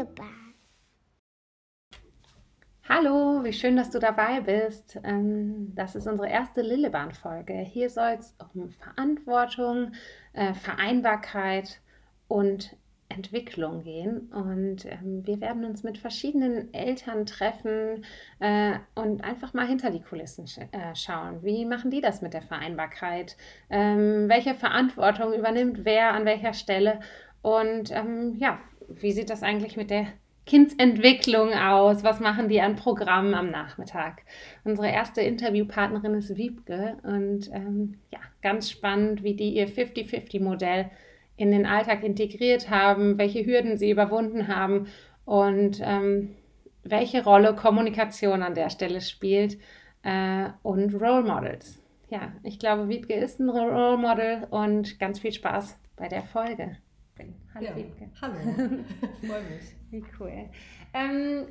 Lillebahn. 0.00 0.54
Hallo, 2.88 3.44
wie 3.44 3.52
schön, 3.52 3.76
dass 3.76 3.90
du 3.90 3.98
dabei 3.98 4.40
bist. 4.40 4.98
Ähm, 5.04 5.74
das 5.74 5.94
ist 5.94 6.06
unsere 6.06 6.28
erste 6.28 6.62
Lillebahn-Folge. 6.62 7.52
Hier 7.58 7.90
soll 7.90 8.16
es 8.18 8.34
um 8.54 8.70
Verantwortung, 8.70 9.92
äh, 10.32 10.54
Vereinbarkeit 10.54 11.80
und 12.28 12.76
Entwicklung 13.10 13.82
gehen. 13.82 14.32
Und 14.32 14.86
ähm, 14.86 15.26
wir 15.26 15.40
werden 15.40 15.64
uns 15.64 15.82
mit 15.82 15.98
verschiedenen 15.98 16.72
Eltern 16.72 17.26
treffen 17.26 18.04
äh, 18.38 18.78
und 18.94 19.22
einfach 19.22 19.52
mal 19.52 19.66
hinter 19.66 19.90
die 19.90 20.00
Kulissen 20.00 20.46
äh, 20.72 20.94
schauen. 20.96 21.42
Wie 21.42 21.66
machen 21.66 21.90
die 21.90 22.00
das 22.00 22.22
mit 22.22 22.32
der 22.32 22.42
Vereinbarkeit? 22.42 23.36
Ähm, 23.68 24.28
welche 24.28 24.54
Verantwortung 24.54 25.34
übernimmt 25.34 25.84
wer 25.84 26.14
an 26.14 26.24
welcher 26.24 26.54
Stelle? 26.54 27.00
Und 27.42 27.90
ähm, 27.92 28.36
ja, 28.38 28.58
wie 29.00 29.12
sieht 29.12 29.30
das 29.30 29.42
eigentlich 29.42 29.76
mit 29.76 29.90
der 29.90 30.06
Kindsentwicklung 30.46 31.52
aus? 31.52 32.02
Was 32.02 32.20
machen 32.20 32.48
die 32.48 32.60
an 32.60 32.76
Programmen 32.76 33.34
am 33.34 33.46
Nachmittag? 33.46 34.22
Unsere 34.64 34.88
erste 34.88 35.20
Interviewpartnerin 35.20 36.14
ist 36.14 36.36
Wiebke 36.36 36.96
und 37.02 37.50
ähm, 37.52 37.98
ja, 38.12 38.18
ganz 38.42 38.70
spannend, 38.70 39.22
wie 39.22 39.34
die 39.34 39.54
ihr 39.54 39.68
50-50-Modell 39.68 40.90
in 41.36 41.52
den 41.52 41.66
Alltag 41.66 42.02
integriert 42.02 42.68
haben, 42.68 43.16
welche 43.16 43.46
Hürden 43.46 43.78
sie 43.78 43.90
überwunden 43.90 44.48
haben 44.48 44.88
und 45.24 45.80
ähm, 45.82 46.34
welche 46.82 47.24
Rolle 47.24 47.54
Kommunikation 47.54 48.42
an 48.42 48.54
der 48.54 48.70
Stelle 48.70 49.00
spielt 49.00 49.58
äh, 50.02 50.48
und 50.62 50.94
Role 50.94 51.22
Models. 51.22 51.80
Ja, 52.08 52.32
ich 52.42 52.58
glaube, 52.58 52.88
Wiebke 52.88 53.14
ist 53.14 53.38
ein 53.38 53.48
Role 53.48 53.96
Model 53.96 54.48
und 54.50 54.98
ganz 54.98 55.20
viel 55.20 55.32
Spaß 55.32 55.78
bei 55.96 56.08
der 56.08 56.22
Folge. 56.22 56.76
Hallo 57.54 57.66
ja, 57.66 57.76
Wiebke. 57.76 58.10
Hallo, 58.20 58.34
freue 59.20 59.42
mich. 59.42 59.76
Wie 59.90 60.04
cool. 60.18 60.48
Ähm, 60.92 61.46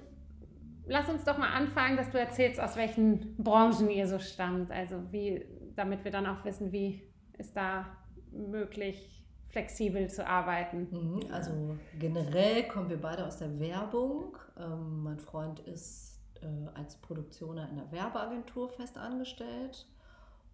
lass 0.87 1.09
uns 1.09 1.23
doch 1.23 1.37
mal 1.37 1.49
anfangen, 1.49 1.97
dass 1.97 2.09
du 2.09 2.19
erzählst, 2.19 2.59
aus 2.59 2.75
welchen 2.75 3.35
Branchen 3.37 3.89
ihr 3.89 4.07
so 4.07 4.19
stammt. 4.19 4.71
Also 4.71 5.11
wie, 5.11 5.45
damit 5.75 6.03
wir 6.03 6.11
dann 6.11 6.25
auch 6.25 6.43
wissen, 6.45 6.71
wie 6.71 7.01
ist 7.37 7.55
da 7.55 7.85
möglich, 8.31 9.23
flexibel 9.49 10.09
zu 10.09 10.25
arbeiten? 10.27 10.87
Mhm, 10.91 11.31
also 11.31 11.77
generell 11.97 12.67
kommen 12.67 12.89
wir 12.89 13.01
beide 13.01 13.25
aus 13.25 13.37
der 13.37 13.59
Werbung. 13.59 14.37
Ähm, 14.59 15.03
mein 15.03 15.19
Freund 15.19 15.59
ist 15.61 16.19
äh, 16.41 16.77
als 16.77 16.95
Produktioner 16.97 17.69
in 17.69 17.77
der 17.77 17.91
Werbeagentur 17.91 18.69
fest 18.69 18.97
angestellt. 18.97 19.87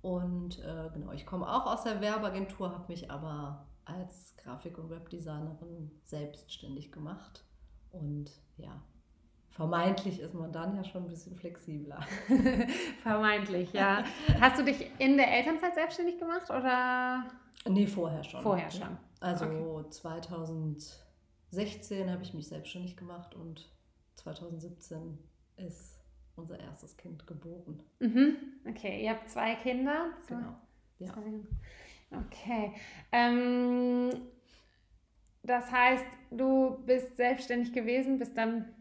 Und 0.02 0.60
äh, 0.60 0.90
genau, 0.94 1.12
ich 1.14 1.26
komme 1.26 1.48
auch 1.48 1.66
aus 1.66 1.84
der 1.84 2.00
Werbeagentur, 2.00 2.72
habe 2.72 2.86
mich 2.90 3.10
aber 3.10 3.66
als 3.86 4.36
Grafik- 4.38 4.78
und 4.78 4.90
Webdesignerin 4.90 5.92
selbstständig 6.04 6.92
gemacht. 6.92 7.44
Und 7.92 8.32
ja, 8.58 8.82
vermeintlich 9.50 10.20
ist 10.20 10.34
man 10.34 10.52
dann 10.52 10.76
ja 10.76 10.84
schon 10.84 11.04
ein 11.04 11.10
bisschen 11.10 11.36
flexibler. 11.36 12.02
vermeintlich, 13.04 13.72
ja. 13.74 14.04
Hast 14.42 14.60
du 14.60 14.66
dich 14.66 14.90
in 15.00 15.18
der 15.18 15.32
Elternzeit 15.32 15.76
selbstständig 15.76 16.20
gemacht 16.20 16.50
oder? 16.50 17.26
Nee, 17.68 17.88
vorher 17.88 18.24
schon. 18.24 18.42
Vorher 18.42 18.70
schon. 18.70 18.98
Also 19.20 19.46
okay. 19.46 19.90
2016 19.90 22.12
habe 22.12 22.24
ich 22.24 22.34
mich 22.34 22.48
selbstständig 22.48 22.98
gemacht 22.98 23.34
und 23.34 23.70
2017 24.16 25.18
ist 25.58 26.00
unser 26.36 26.60
erstes 26.60 26.98
Kind 26.98 27.26
geboren. 27.26 27.82
Mhm. 28.00 28.36
Okay, 28.68 29.04
ihr 29.04 29.12
habt 29.12 29.30
zwei 29.30 29.56
Kinder. 29.56 30.10
Genau. 30.28 30.56
Ja. 31.00 31.14
Okay. 32.12 32.74
Ähm, 33.12 34.10
das 35.44 35.72
heißt, 35.72 36.06
du 36.32 36.78
bist 36.86 37.18
selbstständig 37.18 37.74
gewesen, 37.74 38.20
bist 38.20 38.38
dann 38.38 38.74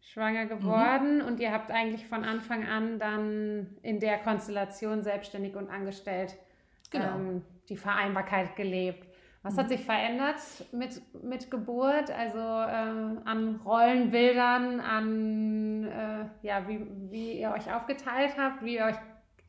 schwanger 0.00 0.46
geworden 0.46 1.18
mhm. 1.18 1.26
und 1.26 1.40
ihr 1.40 1.52
habt 1.52 1.70
eigentlich 1.70 2.06
von 2.06 2.24
Anfang 2.24 2.66
an 2.66 2.98
dann 2.98 3.76
in 3.82 4.00
der 4.00 4.18
Konstellation 4.18 5.02
selbstständig 5.02 5.56
und 5.56 5.70
angestellt 5.70 6.36
genau. 6.90 7.16
ähm, 7.16 7.42
die 7.68 7.76
Vereinbarkeit 7.76 8.56
gelebt. 8.56 9.06
Was 9.42 9.56
hat 9.58 9.66
mhm. 9.66 9.70
sich 9.70 9.84
verändert 9.84 10.36
mit, 10.72 11.02
mit 11.24 11.50
Geburt? 11.50 12.10
Also 12.10 12.38
ähm, 12.38 13.22
an 13.24 13.60
Rollenbildern, 13.64 14.80
an 14.80 15.84
äh, 15.84 16.46
ja, 16.46 16.68
wie, 16.68 16.86
wie 17.10 17.40
ihr 17.40 17.50
euch 17.52 17.72
aufgeteilt 17.72 18.36
habt, 18.38 18.64
wie 18.64 18.76
ihr 18.76 18.84
euch 18.84 18.96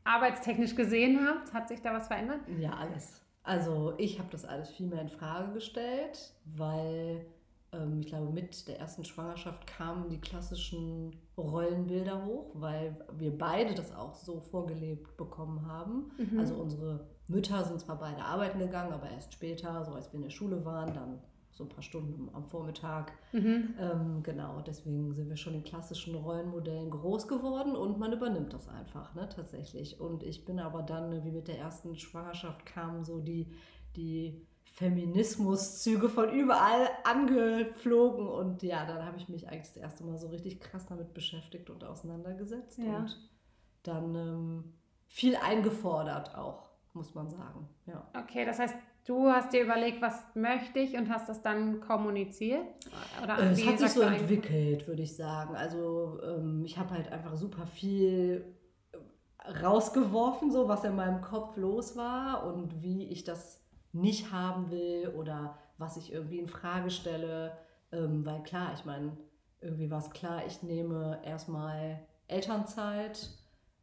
arbeitstechnisch 0.03 0.75
gesehen 0.75 1.19
habt? 1.27 1.53
Hat 1.53 1.67
sich 1.67 1.81
da 1.81 1.93
was 1.93 2.07
verändert? 2.07 2.39
Ja, 2.57 2.71
alles. 2.71 3.22
Also 3.43 3.93
ich 3.97 4.19
habe 4.19 4.29
das 4.31 4.45
alles 4.45 4.69
viel 4.69 4.87
mehr 4.87 5.01
in 5.01 5.09
Frage 5.09 5.53
gestellt, 5.53 6.33
weil 6.45 7.25
ähm, 7.73 7.99
ich 7.99 8.07
glaube, 8.07 8.31
mit 8.31 8.67
der 8.67 8.79
ersten 8.79 9.03
Schwangerschaft 9.03 9.67
kamen 9.67 10.09
die 10.09 10.19
klassischen 10.19 11.15
Rollenbilder 11.37 12.25
hoch, 12.25 12.51
weil 12.53 12.95
wir 13.17 13.37
beide 13.37 13.73
das 13.73 13.93
auch 13.93 14.15
so 14.15 14.39
vorgelebt 14.39 15.17
bekommen 15.17 15.67
haben. 15.67 16.11
Mhm. 16.17 16.39
Also 16.39 16.55
unsere 16.55 17.07
Mütter 17.27 17.63
sind 17.65 17.79
zwar 17.81 17.99
beide 17.99 18.23
arbeiten 18.23 18.59
gegangen, 18.59 18.93
aber 18.93 19.09
erst 19.09 19.33
später, 19.33 19.83
so 19.83 19.93
als 19.93 20.11
wir 20.11 20.17
in 20.17 20.23
der 20.23 20.29
Schule 20.29 20.63
waren, 20.63 20.93
dann 20.93 21.19
so 21.53 21.63
ein 21.63 21.69
paar 21.69 21.83
Stunden 21.83 22.29
am 22.33 22.45
Vormittag. 22.45 23.13
Mhm. 23.31 23.75
Ähm, 23.79 24.23
genau, 24.23 24.61
deswegen 24.61 25.13
sind 25.13 25.29
wir 25.29 25.37
schon 25.37 25.53
in 25.53 25.63
klassischen 25.63 26.15
Rollenmodellen 26.15 26.89
groß 26.89 27.27
geworden 27.27 27.75
und 27.75 27.99
man 27.99 28.11
übernimmt 28.11 28.53
das 28.53 28.67
einfach, 28.67 29.13
ne, 29.13 29.29
tatsächlich. 29.29 29.99
Und 29.99 30.23
ich 30.23 30.45
bin 30.45 30.59
aber 30.59 30.81
dann, 30.81 31.23
wie 31.23 31.31
mit 31.31 31.47
der 31.47 31.59
ersten 31.59 31.95
Schwangerschaft 31.95 32.65
kamen 32.65 33.03
so 33.03 33.19
die, 33.19 33.53
die 33.95 34.47
Feminismuszüge 34.73 36.09
von 36.09 36.31
überall 36.31 36.89
angeflogen 37.03 38.27
und 38.27 38.63
ja, 38.63 38.85
dann 38.85 39.05
habe 39.05 39.17
ich 39.17 39.29
mich 39.29 39.47
eigentlich 39.47 39.67
das 39.67 39.77
erste 39.77 40.03
Mal 40.03 40.17
so 40.17 40.29
richtig 40.29 40.59
krass 40.59 40.87
damit 40.87 41.13
beschäftigt 41.13 41.69
und 41.69 41.83
auseinandergesetzt 41.83 42.79
ja. 42.79 42.97
und 42.97 43.29
dann 43.83 44.15
ähm, 44.15 44.73
viel 45.05 45.35
eingefordert 45.35 46.35
auch, 46.35 46.71
muss 46.93 47.13
man 47.13 47.29
sagen. 47.29 47.69
Ja. 47.85 48.09
Okay, 48.19 48.45
das 48.45 48.57
heißt, 48.57 48.75
du 49.05 49.29
hast 49.29 49.53
dir 49.53 49.63
überlegt, 49.63 50.01
was 50.01 50.23
möchte 50.35 50.79
ich 50.79 50.95
und 50.95 51.09
hast 51.09 51.29
das 51.29 51.41
dann 51.41 51.79
kommuniziert? 51.81 52.65
Oder 53.21 53.39
äh, 53.39 53.51
es 53.51 53.65
hat 53.65 53.79
sich 53.79 53.89
so 53.89 54.01
entwickelt, 54.01 54.87
würde 54.87 55.01
ich 55.01 55.15
sagen. 55.15 55.55
Also 55.55 56.19
ähm, 56.23 56.63
ich 56.65 56.77
habe 56.77 56.91
halt 56.91 57.11
einfach 57.11 57.35
super 57.35 57.65
viel 57.65 58.45
rausgeworfen, 59.61 60.51
so 60.51 60.67
was 60.67 60.83
in 60.83 60.95
meinem 60.95 61.21
Kopf 61.21 61.57
los 61.57 61.97
war 61.97 62.45
und 62.45 62.81
wie 62.81 63.07
ich 63.07 63.23
das 63.23 63.61
nicht 63.91 64.31
haben 64.31 64.71
will 64.71 65.13
oder 65.17 65.57
was 65.77 65.97
ich 65.97 66.13
irgendwie 66.13 66.39
in 66.39 66.47
Frage 66.47 66.89
stelle. 66.89 67.57
Ähm, 67.91 68.25
weil 68.25 68.41
klar, 68.43 68.71
ich 68.73 68.85
meine, 68.85 69.17
irgendwie 69.61 69.91
war 69.91 69.99
es 69.99 70.09
klar, 70.11 70.45
ich 70.45 70.63
nehme 70.63 71.19
erstmal 71.23 71.99
Elternzeit, 72.27 73.29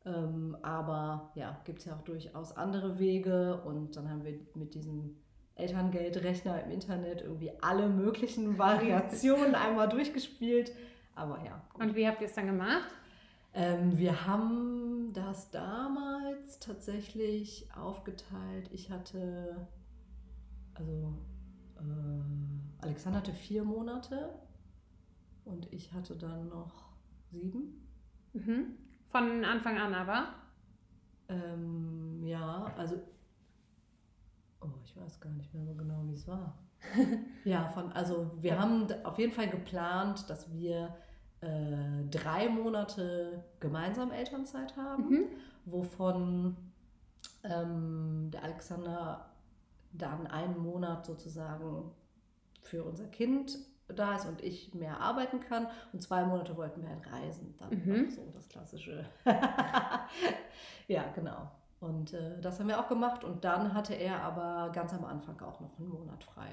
ähm, 0.05 0.57
aber 0.63 1.31
ja, 1.35 1.61
gibt 1.65 1.81
es 1.81 1.85
ja 1.85 1.95
auch 1.95 2.03
durchaus 2.03 2.57
andere 2.57 2.99
Wege 2.99 3.61
und 3.65 3.97
dann 3.97 4.09
haben 4.09 4.25
wir 4.25 4.39
mit 4.55 4.75
diesem 4.75 5.17
Elterngeldrechner 5.55 6.65
im 6.65 6.71
Internet 6.71 7.23
irgendwie 7.23 7.53
alle 7.61 7.89
möglichen 7.89 8.59
Variationen 8.59 9.55
einmal 9.55 9.89
durchgespielt. 9.89 10.73
Aber 11.15 11.45
ja. 11.45 11.63
Gut. 11.73 11.83
Und 11.83 11.97
wie 11.97 12.07
habt 12.07 12.21
ihr 12.21 12.29
es 12.29 12.35
dann 12.35 12.47
gemacht? 12.47 12.89
Ähm, 13.53 13.99
wir 13.99 14.27
haben 14.27 15.13
das 15.13 15.51
damals 15.51 16.61
tatsächlich 16.61 17.69
aufgeteilt. 17.75 18.71
Ich 18.73 18.91
hatte 18.91 19.67
also 20.81 21.15
äh, 21.79 22.83
Alexander 22.83 23.19
hatte 23.19 23.33
vier 23.33 23.65
Monate 23.65 24.31
und 25.45 25.73
ich 25.73 25.93
hatte 25.93 26.17
dann 26.17 26.49
noch 26.49 26.91
sieben. 27.31 27.87
Mhm. 28.33 28.77
Von 29.11 29.45
Anfang 29.45 29.77
an 29.79 29.95
aber? 29.95 30.29
Ähm, 31.29 32.23
ja, 32.25 32.73
also 32.77 33.01
oh, 34.61 34.69
ich 34.85 34.97
weiß 34.97 35.21
gar 35.21 35.33
nicht 35.33 35.53
mehr 35.53 35.65
so 35.65 35.75
genau, 35.75 36.03
wie 36.07 36.15
es 36.15 36.27
war. 36.29 36.59
ja, 37.45 37.69
von, 37.69 37.93
also 37.93 38.31
wir 38.41 38.59
haben 38.59 38.87
auf 39.05 39.19
jeden 39.19 39.33
Fall 39.33 39.49
geplant, 39.49 40.31
dass 40.31 40.53
wir 40.53 40.97
äh, 41.41 42.05
drei 42.11 42.49
Monate 42.49 43.45
gemeinsam 43.59 44.13
Elternzeit 44.13 44.77
haben, 44.77 45.09
mhm. 45.09 45.25
wovon 45.67 46.57
ähm, 47.45 48.31
der 48.33 48.45
Alexander 48.45 49.31
dann 49.93 50.27
einen 50.29 50.59
Monat 50.59 51.05
sozusagen 51.05 51.91
für 52.63 52.85
unser 52.85 53.09
Kind 53.09 53.59
da 53.93 54.17
ist 54.17 54.27
und 54.27 54.43
ich 54.43 54.75
mehr 54.75 55.01
arbeiten 55.01 55.41
kann. 55.41 55.67
Und 55.93 56.03
zwei 56.03 56.25
Monate 56.25 56.57
wollten 56.57 56.83
wir 56.83 56.89
halt 56.91 57.13
reisen. 57.13 57.55
Dann 57.59 57.71
mhm. 57.71 58.11
so 58.11 58.23
das 58.35 58.49
klassische. 58.49 59.05
ja, 60.89 61.05
genau. 61.15 61.51
Und 61.81 62.13
äh, 62.13 62.41
das 62.41 62.61
haben 62.61 62.69
wir 62.69 62.79
auch 62.79 62.89
gemacht. 62.89 63.25
Und 63.25 63.45
dann 63.45 63.75
hatte 63.75 63.95
er 63.95 64.23
aber 64.23 64.71
ganz 64.73 64.93
am 64.93 65.05
Anfang 65.05 65.41
auch 65.41 65.61
noch 65.61 65.79
einen 65.79 65.89
Monat 65.89 66.23
frei. 66.25 66.49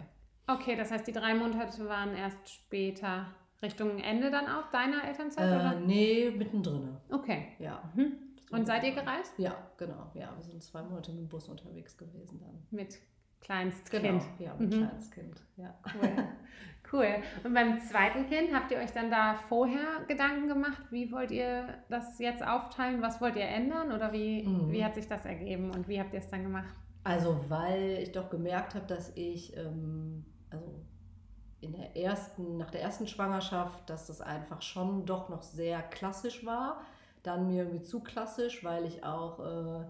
Okay, 0.48 0.75
das 0.75 0.92
heißt, 0.92 1.06
die 1.06 1.12
drei 1.12 1.34
Monate 1.34 1.88
waren 1.89 2.16
erst 2.16 2.50
später 2.50 3.25
Richtung 3.62 4.00
Ende 4.00 4.31
dann 4.31 4.48
auch 4.48 4.69
deiner 4.72 5.04
Elternzeit? 5.04 5.51
Äh, 5.51 5.56
oder? 5.56 5.80
Nee, 5.80 6.31
mittendrin. 6.31 6.98
Okay. 7.12 7.50
Ja. 7.60 7.81
Mhm. 7.95 8.13
Und 8.51 8.66
seid 8.66 8.83
ihr 8.86 8.94
gereist? 8.94 9.33
Ja, 9.38 9.57
genau. 9.78 10.10
Ja, 10.13 10.33
wir 10.36 10.44
sind 10.44 10.63
zwei 10.63 10.81
Monate 10.81 11.12
mit 11.12 11.22
dem 11.22 11.28
Bus 11.28 11.50
unterwegs 11.50 11.98
gewesen 11.98 12.40
dann. 12.40 12.66
Mit 12.72 13.00
Kleinstkind. 13.42 14.04
Genau, 14.04 14.24
ja, 14.40 14.54
mit 14.56 14.74
Mhm. 14.74 14.88
Kleinstkind. 14.88 15.44
Ja. 15.57 15.74
Cool. 15.94 16.28
cool. 16.94 17.07
Und 17.44 17.54
beim 17.54 17.80
zweiten 17.81 18.28
Kind 18.30 18.54
habt 18.54 18.72
ihr 18.72 18.78
euch 18.78 18.92
dann 18.92 19.10
da 19.12 19.36
vorher 19.50 20.04
Gedanken 20.07 20.48
gemacht, 20.48 20.81
wie 20.89 21.12
wollt 21.12 21.31
ihr 21.31 21.68
das 21.89 22.18
jetzt 22.19 22.45
aufteilen? 22.45 23.01
Was 23.01 23.19
wollt 23.22 23.36
ihr 23.36 23.48
ändern? 23.48 23.92
Oder 23.92 24.12
wie, 24.13 24.44
Mhm. 24.44 24.72
wie 24.72 24.84
hat 24.84 24.95
sich 24.95 25.07
das 25.07 25.25
ergeben 25.25 25.72
und 25.72 25.88
wie 25.88 26.00
habt 26.00 26.13
ihr 26.13 26.19
es 26.19 26.30
dann 26.30 26.44
gemacht? 26.44 26.74
Also, 27.04 27.39
weil 27.48 28.00
ich 28.01 28.12
doch 28.12 28.30
gemerkt 28.30 28.75
habe, 28.75 28.86
dass 28.86 29.16
ich, 29.16 29.56
ähm, 29.56 30.25
also 30.50 30.66
in 31.62 31.72
der 31.74 31.95
ersten, 31.95 32.57
nach 32.57 32.69
der 32.69 32.81
ersten 32.81 33.07
Schwangerschaft, 33.07 33.90
dass 33.90 34.07
das 34.07 34.22
einfach 34.22 34.62
schon 34.62 35.06
doch 35.06 35.30
noch 35.30 35.42
sehr 35.42 35.81
klassisch 35.81 36.45
war. 36.45 36.81
Dann 37.24 37.48
mir 37.48 37.63
irgendwie 37.63 37.81
zu 37.83 38.01
klassisch, 38.01 38.63
weil 38.63 38.86
ich 38.86 39.04
auch, 39.04 39.40
äh, 39.40 39.86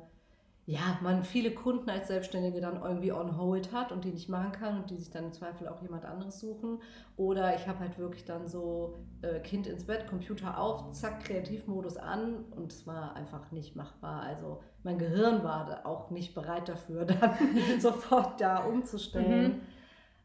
ja, 0.70 1.00
man 1.02 1.24
viele 1.24 1.52
Kunden 1.52 1.90
als 1.90 2.10
Selbstständige 2.10 2.60
dann 2.60 2.82
irgendwie 2.82 3.14
on 3.14 3.38
hold 3.38 3.72
hat 3.72 3.94
und 3.94 4.04
die 4.04 4.12
nicht 4.12 4.28
machen 4.28 4.52
kann 4.52 4.82
und 4.82 4.90
die 4.90 4.98
sich 4.98 5.10
dann 5.10 5.24
im 5.24 5.32
Zweifel 5.32 5.70
auch 5.70 5.82
jemand 5.82 6.04
anderes 6.04 6.42
suchen. 6.42 6.82
Oder 7.16 7.56
ich 7.56 7.66
habe 7.70 7.80
halt 7.80 7.98
wirklich 7.98 8.26
dann 8.26 8.50
so 8.50 9.00
äh, 9.22 9.40
Kind 9.40 9.66
ins 9.66 9.86
Bett, 9.86 10.08
Computer 10.08 10.60
auf, 10.60 10.92
zack, 10.92 11.24
Kreativmodus 11.24 11.96
an 11.96 12.44
und 12.52 12.74
es 12.74 12.86
war 12.86 13.16
einfach 13.16 13.50
nicht 13.52 13.78
machbar. 13.78 14.24
Also 14.24 14.62
mein 14.84 14.98
Gehirn 15.00 15.42
war 15.42 15.86
auch 15.86 16.10
nicht 16.10 16.36
bereit 16.36 16.68
dafür, 16.68 17.06
dann 17.06 17.32
sofort 17.80 18.42
da 18.42 18.66
umzustellen. 18.66 19.54
Mhm. 19.54 19.62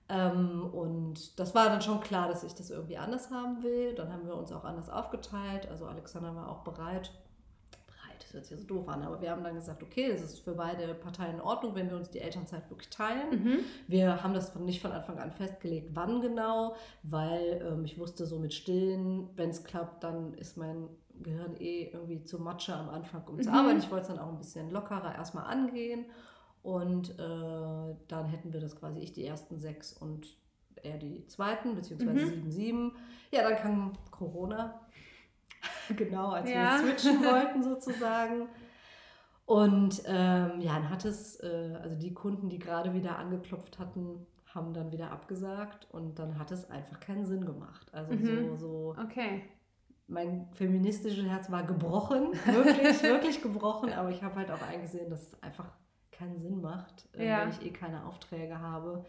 Ähm, 0.09 0.71
und 0.73 1.39
das 1.39 1.55
war 1.55 1.67
dann 1.67 1.83
schon 1.83 2.01
klar, 2.01 2.27
dass 2.27 2.43
ich 2.43 2.57
das 2.57 2.69
irgendwie 2.69 2.99
anders 2.99 3.31
haben 3.31 3.63
will. 3.63 3.95
Dann 3.95 4.13
haben 4.13 4.27
wir 4.27 4.35
uns 4.35 4.51
auch 4.51 4.65
anders 4.65 4.91
aufgeteilt. 4.91 5.69
Also 5.71 5.87
Alexander 5.87 6.35
war 6.35 6.51
auch 6.51 6.65
bereit. 6.65 7.13
Das 8.23 8.33
hört 8.35 8.47
sich 8.47 8.59
so 8.59 8.65
doof 8.67 8.89
an, 8.89 9.03
aber 9.03 9.21
wir 9.21 9.31
haben 9.31 9.43
dann 9.45 9.55
gesagt, 9.55 9.83
okay, 9.83 10.09
das 10.11 10.23
ist 10.23 10.39
für 10.41 10.55
beide 10.55 10.95
Parteien 10.95 11.35
in 11.37 11.41
Ordnung, 11.41 11.75
wenn 11.75 11.89
wir 11.91 11.97
uns 11.97 12.11
die 12.11 12.21
Elternzeit 12.21 12.69
wirklich 12.71 12.91
teilen. 12.91 13.31
Mhm. 13.45 13.59
Wir 13.89 14.23
haben 14.23 14.35
das 14.35 14.55
nicht 14.57 14.81
von 14.81 14.93
Anfang 14.93 15.19
an 15.19 15.31
festgelegt, 15.33 15.91
wann 15.95 16.21
genau, 16.21 16.75
weil 17.03 17.63
ähm, 17.67 17.85
ich 17.85 17.99
wusste, 17.99 18.27
so 18.27 18.39
mit 18.39 18.55
Stillen, 18.55 19.29
wenn 19.37 19.51
es 19.51 19.65
klappt, 19.65 20.03
dann 20.05 20.35
ist 20.35 20.57
mein 20.57 20.89
Gehirn 21.23 21.55
eh 21.61 21.91
irgendwie 21.93 22.25
zu 22.25 22.39
Matsche 22.41 22.75
am 22.75 22.89
Anfang, 22.89 23.23
um 23.29 23.41
zu 23.41 23.51
Mhm. 23.51 23.57
arbeiten. 23.57 23.79
Ich 23.79 23.91
wollte 23.91 24.03
es 24.03 24.09
dann 24.09 24.19
auch 24.19 24.29
ein 24.33 24.39
bisschen 24.39 24.71
lockerer 24.71 25.15
erstmal 25.15 25.45
angehen. 25.45 26.07
Und 26.63 27.11
äh, 27.19 27.95
dann 28.09 28.27
hätten 28.27 28.53
wir 28.53 28.61
das 28.61 28.77
quasi 28.77 29.01
ich 29.01 29.13
die 29.13 29.27
ersten 29.27 29.59
sechs 29.59 29.93
und 29.93 30.27
er 30.83 30.97
die 30.97 31.27
zweiten, 31.27 31.75
beziehungsweise 31.75 32.13
Mhm. 32.27 32.29
sieben, 32.29 32.51
sieben. 32.51 32.93
Ja, 33.33 33.43
dann 33.43 33.57
kam 33.57 33.93
Corona. 34.11 34.81
Genau, 35.97 36.31
als 36.31 36.51
Ja. 36.51 36.79
wir 36.83 36.89
switchen 36.95 37.21
wollten 37.25 37.63
sozusagen. 37.63 38.49
Und 39.45 40.03
ähm, 40.07 40.61
ja, 40.61 40.75
dann 40.75 40.89
hat 40.89 41.05
es, 41.05 41.39
äh, 41.41 41.79
also 41.83 41.97
die 41.97 42.15
Kunden, 42.15 42.49
die 42.49 42.59
gerade 42.59 42.95
wieder 42.95 43.19
angeklopft 43.19 43.79
hatten, 43.79 44.27
haben 44.55 44.73
dann 44.73 44.93
wieder 44.93 45.11
abgesagt 45.11 45.89
und 45.91 46.19
dann 46.19 46.39
hat 46.39 46.51
es 46.53 46.71
einfach 46.71 47.01
keinen 47.01 47.27
Sinn 47.27 47.45
gemacht. 47.45 47.93
Also 47.93 48.15
Mhm. 48.15 48.25
so, 48.25 48.57
so, 48.57 48.95
Okay. 49.03 49.43
mein 50.07 50.47
feministisches 50.53 51.25
Herz 51.27 51.51
war 51.51 51.65
gebrochen, 51.65 52.33
wirklich, 52.47 53.03
wirklich 53.03 53.43
gebrochen, 53.43 53.93
aber 53.93 54.11
ich 54.11 54.23
habe 54.23 54.37
halt 54.37 54.51
auch 54.51 54.63
eingesehen, 54.63 55.11
dass 55.11 55.23
es 55.33 55.43
einfach 55.43 55.67
keinen 56.13 56.39
Sinn 56.41 56.61
macht, 56.61 57.09
äh, 57.17 57.27
Ja. 57.29 57.43
wenn 57.43 57.51
ich 57.51 57.63
eh 57.63 57.71
keine 57.73 58.05
Aufträge 58.07 58.61
habe, 58.61 59.05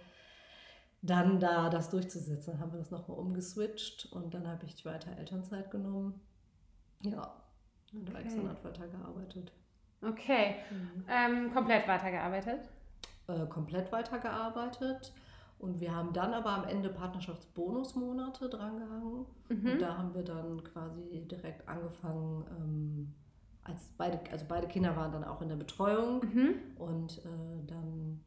dann 1.02 1.40
da 1.40 1.70
das 1.70 1.90
durchzusetzen. 1.90 2.54
Dann 2.54 2.62
haben 2.62 2.72
wir 2.72 2.80
das 2.80 2.90
nochmal 2.92 3.18
umgeswitcht 3.20 4.08
und 4.14 4.34
dann 4.34 4.48
habe 4.48 4.66
ich 4.66 4.84
weiter 4.86 5.16
Elternzeit 5.18 5.70
genommen. 5.70 6.22
Ja, 7.04 7.34
und 7.94 8.10
Okay. 8.10 8.18
Alexander 8.18 8.50
hat 8.52 8.64
weiter 8.64 8.88
gearbeitet. 8.88 9.52
Okay. 10.02 10.56
Ähm, 11.08 11.54
komplett 11.54 11.88
weitergearbeitet. 11.88 12.70
äh, 13.28 13.46
komplett 13.48 13.92
weitergearbeitet. 13.92 15.14
Und 15.60 15.80
wir 15.80 15.96
haben 15.96 16.12
dann 16.12 16.34
aber 16.34 16.50
am 16.50 16.66
Ende 16.66 16.90
Partnerschaftsbonusmonate 16.90 18.50
drangehangen. 18.50 19.26
Mhm. 19.48 19.72
Und 19.72 19.82
da 19.82 19.98
haben 19.98 20.14
wir 20.14 20.24
dann 20.24 20.62
quasi 20.64 21.26
direkt 21.30 21.68
angefangen, 21.70 22.46
ähm, 22.60 23.14
als 23.64 23.88
beide, 23.98 24.20
also 24.32 24.46
beide 24.50 24.68
Kinder 24.68 24.94
waren 24.98 25.12
dann 25.14 25.24
auch 25.24 25.42
in 25.42 25.48
der 25.48 25.56
Betreuung. 25.56 26.20
Mhm. 26.26 26.56
Und 26.78 27.20
äh, 27.20 27.66
dann 27.68 28.23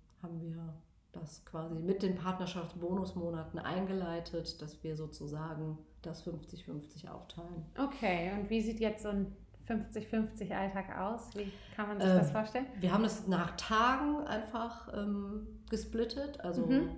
das 1.26 1.44
quasi 1.44 1.74
mit 1.74 2.02
den 2.02 2.14
Partnerschaftsbonusmonaten 2.16 3.58
eingeleitet, 3.58 4.60
dass 4.62 4.82
wir 4.82 4.96
sozusagen 4.96 5.78
das 6.02 6.24
50-50 6.26 7.08
aufteilen. 7.08 7.64
Okay. 7.78 8.32
Und 8.38 8.48
wie 8.50 8.60
sieht 8.60 8.80
jetzt 8.80 9.02
so 9.02 9.08
ein 9.08 9.34
50-50 9.68 10.54
Alltag 10.56 10.96
aus? 10.98 11.34
Wie 11.34 11.50
kann 11.74 11.88
man 11.88 12.00
sich 12.00 12.08
Ähm, 12.08 12.16
das 12.16 12.30
vorstellen? 12.30 12.66
Wir 12.78 12.92
haben 12.92 13.04
es 13.04 13.26
nach 13.26 13.56
Tagen 13.56 14.24
einfach 14.26 14.88
ähm, 14.96 15.46
gesplittet. 15.68 16.40
Also 16.40 16.66
Mhm. 16.66 16.88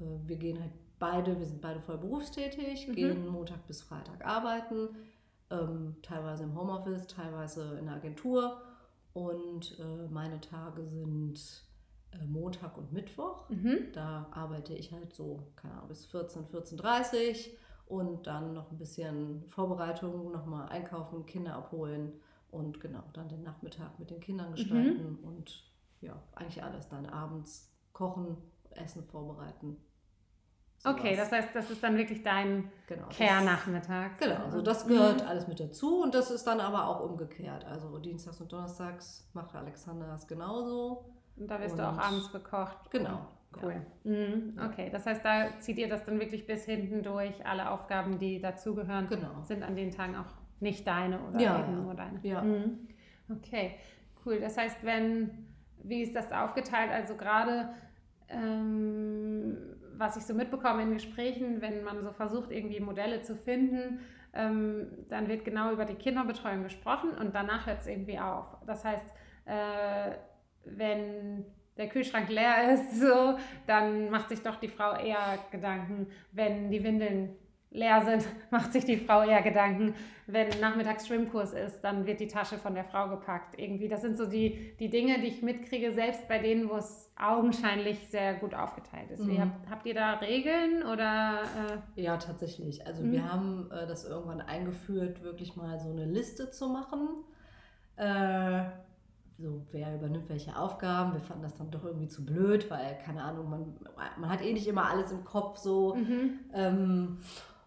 äh, 0.00 0.02
wir 0.26 0.36
gehen 0.36 0.60
halt 0.60 0.72
beide, 0.98 1.38
wir 1.38 1.46
sind 1.46 1.60
beide 1.60 1.80
voll 1.80 1.98
berufstätig, 1.98 2.88
Mhm. 2.88 2.92
gehen 2.94 3.28
Montag 3.28 3.64
bis 3.66 3.82
Freitag 3.82 4.24
arbeiten, 4.26 4.88
ähm, 5.50 5.96
teilweise 6.02 6.42
im 6.44 6.58
Homeoffice, 6.58 7.06
teilweise 7.06 7.78
in 7.78 7.86
der 7.86 7.94
Agentur. 7.96 8.60
Und 9.12 9.76
äh, 9.80 10.08
meine 10.08 10.40
Tage 10.40 10.84
sind 10.86 11.34
äh, 11.36 11.69
Montag 12.26 12.76
und 12.76 12.92
Mittwoch. 12.92 13.48
Mhm. 13.48 13.88
Da 13.92 14.26
arbeite 14.32 14.74
ich 14.74 14.92
halt 14.92 15.12
so, 15.14 15.52
keine 15.56 15.74
Ahnung, 15.74 15.88
bis 15.88 16.06
14, 16.06 16.46
14.30 16.46 17.50
und 17.86 18.26
dann 18.26 18.52
noch 18.52 18.70
ein 18.70 18.78
bisschen 18.78 19.44
Vorbereitung, 19.48 20.30
nochmal 20.32 20.68
einkaufen, 20.68 21.26
Kinder 21.26 21.54
abholen 21.54 22.12
und 22.50 22.80
genau, 22.80 23.02
dann 23.12 23.28
den 23.28 23.42
Nachmittag 23.42 23.98
mit 23.98 24.10
den 24.10 24.20
Kindern 24.20 24.52
gestalten 24.52 25.18
und 25.22 25.64
ja, 26.00 26.20
eigentlich 26.34 26.62
alles 26.62 26.88
dann 26.88 27.06
abends 27.06 27.72
kochen, 27.92 28.36
Essen 28.70 29.04
vorbereiten. 29.04 29.76
Okay, 30.82 31.14
sowas. 31.14 31.28
das 31.28 31.32
heißt, 31.32 31.54
das 31.54 31.70
ist 31.70 31.82
dann 31.82 31.96
wirklich 31.98 32.22
dein 32.22 32.72
genau, 32.86 33.08
Care-Nachmittag. 33.08 34.18
Genau, 34.18 34.44
also 34.44 34.62
das 34.62 34.84
Mhm. 34.86 34.88
gehört 34.88 35.22
alles 35.22 35.46
mit 35.46 35.60
dazu 35.60 36.02
und 36.02 36.14
das 36.14 36.30
ist 36.30 36.46
dann 36.46 36.60
aber 36.60 36.88
auch 36.88 37.00
umgekehrt. 37.00 37.64
Also 37.66 37.98
Dienstags 37.98 38.40
und 38.40 38.50
Donnerstags 38.50 39.28
macht 39.34 39.54
Alexander 39.54 40.06
das 40.06 40.26
genauso. 40.26 41.04
Und 41.36 41.50
da 41.50 41.60
wirst 41.60 41.78
du 41.78 41.82
auch 41.86 41.92
Und- 41.92 41.98
abends 42.00 42.32
bekocht. 42.32 42.90
Genau. 42.90 43.26
Cool. 43.60 43.74
Mhm. 44.04 44.58
Okay, 44.64 44.90
das 44.92 45.06
heißt, 45.06 45.24
da 45.24 45.48
zieht 45.58 45.76
ihr 45.78 45.88
das 45.88 46.04
dann 46.04 46.20
wirklich 46.20 46.46
bis 46.46 46.64
hinten 46.66 47.02
durch. 47.02 47.44
Alle 47.44 47.68
Aufgaben, 47.70 48.18
die 48.18 48.40
dazugehören, 48.40 49.08
Genau. 49.08 49.42
sind 49.42 49.64
an 49.64 49.74
den 49.74 49.90
Tagen 49.90 50.14
auch 50.14 50.32
nicht 50.60 50.86
deine 50.86 51.18
oder 51.20 51.40
Ja, 51.40 51.58
eben 51.58 51.72
ja. 51.72 51.80
nur 51.80 51.94
deine. 51.94 52.20
Ja. 52.22 52.42
Mhm. 52.42 52.86
Okay, 53.28 53.74
cool. 54.24 54.38
Das 54.38 54.56
heißt, 54.56 54.84
wenn, 54.84 55.48
wie 55.82 56.02
ist 56.02 56.14
das 56.14 56.30
aufgeteilt? 56.30 56.92
Also 56.92 57.16
gerade, 57.16 57.70
ähm, 58.28 59.56
was 59.96 60.16
ich 60.16 60.24
so 60.24 60.34
mitbekomme 60.34 60.82
in 60.82 60.92
Gesprächen, 60.92 61.60
wenn 61.60 61.82
man 61.84 62.02
so 62.02 62.12
versucht, 62.12 62.50
irgendwie 62.50 62.80
Modelle 62.80 63.22
zu 63.22 63.36
finden, 63.36 64.00
ähm, 64.32 64.86
dann 65.08 65.26
wird 65.28 65.44
genau 65.44 65.72
über 65.72 65.84
die 65.84 65.94
Kinderbetreuung 65.96 66.62
gesprochen 66.62 67.10
und 67.18 67.34
danach 67.34 67.66
hört 67.66 67.80
es 67.80 67.86
irgendwie 67.88 68.18
auf. 68.18 68.46
Das 68.66 68.84
heißt, 68.84 69.12
äh, 69.46 70.12
wenn 70.64 71.44
der 71.76 71.88
Kühlschrank 71.88 72.28
leer 72.28 72.72
ist, 72.74 73.00
so, 73.00 73.36
dann 73.66 74.10
macht 74.10 74.28
sich 74.28 74.42
doch 74.42 74.56
die 74.56 74.68
Frau 74.68 74.94
eher 74.96 75.38
Gedanken. 75.50 76.06
Wenn 76.32 76.70
die 76.70 76.82
Windeln 76.84 77.36
leer 77.72 78.02
sind, 78.04 78.26
macht 78.50 78.72
sich 78.72 78.84
die 78.84 78.96
Frau 78.96 79.22
eher 79.22 79.42
Gedanken. 79.42 79.94
Wenn 80.26 80.48
nachmittags 80.60 81.06
Schwimmkurs 81.06 81.52
ist, 81.52 81.80
dann 81.82 82.04
wird 82.06 82.20
die 82.20 82.26
Tasche 82.28 82.58
von 82.58 82.74
der 82.74 82.84
Frau 82.84 83.08
gepackt. 83.08 83.58
Irgendwie, 83.58 83.88
das 83.88 84.02
sind 84.02 84.16
so 84.18 84.26
die, 84.26 84.74
die 84.78 84.88
Dinge, 84.90 85.20
die 85.20 85.28
ich 85.28 85.42
mitkriege, 85.42 85.92
selbst 85.92 86.26
bei 86.28 86.38
denen, 86.38 86.68
wo 86.68 86.76
es 86.76 87.12
augenscheinlich 87.20 87.98
sehr 88.08 88.34
gut 88.34 88.54
aufgeteilt 88.54 89.10
ist. 89.10 89.26
Wie, 89.26 89.38
Mhm. 89.38 89.40
habt, 89.40 89.70
habt 89.70 89.86
ihr 89.86 89.94
da 89.94 90.14
Regeln 90.14 90.82
oder? 90.84 91.42
Äh, 91.96 92.00
Ja, 92.02 92.16
tatsächlich. 92.16 92.86
Also 92.86 93.02
Mhm. 93.04 93.12
wir 93.12 93.32
haben 93.32 93.70
äh, 93.72 93.86
das 93.86 94.04
irgendwann 94.04 94.40
eingeführt, 94.40 95.22
wirklich 95.22 95.56
mal 95.56 95.78
so 95.78 95.90
eine 95.90 96.04
Liste 96.06 96.50
zu 96.50 96.68
machen. 96.68 97.08
Äh, 97.96 98.62
so, 99.40 99.66
wer 99.72 99.94
übernimmt 99.94 100.28
welche 100.28 100.56
Aufgaben. 100.56 101.14
Wir 101.14 101.20
fanden 101.20 101.42
das 101.42 101.54
dann 101.54 101.70
doch 101.70 101.84
irgendwie 101.84 102.08
zu 102.08 102.24
blöd, 102.24 102.70
weil, 102.70 102.98
keine 103.04 103.22
Ahnung, 103.22 103.48
man, 103.48 103.74
man 104.18 104.30
hat 104.30 104.42
eh 104.42 104.52
nicht 104.52 104.66
immer 104.66 104.88
alles 104.88 105.10
im 105.12 105.24
Kopf 105.24 105.58
so. 105.58 105.94
mhm. 105.94 106.40
Ähm, 106.52 107.18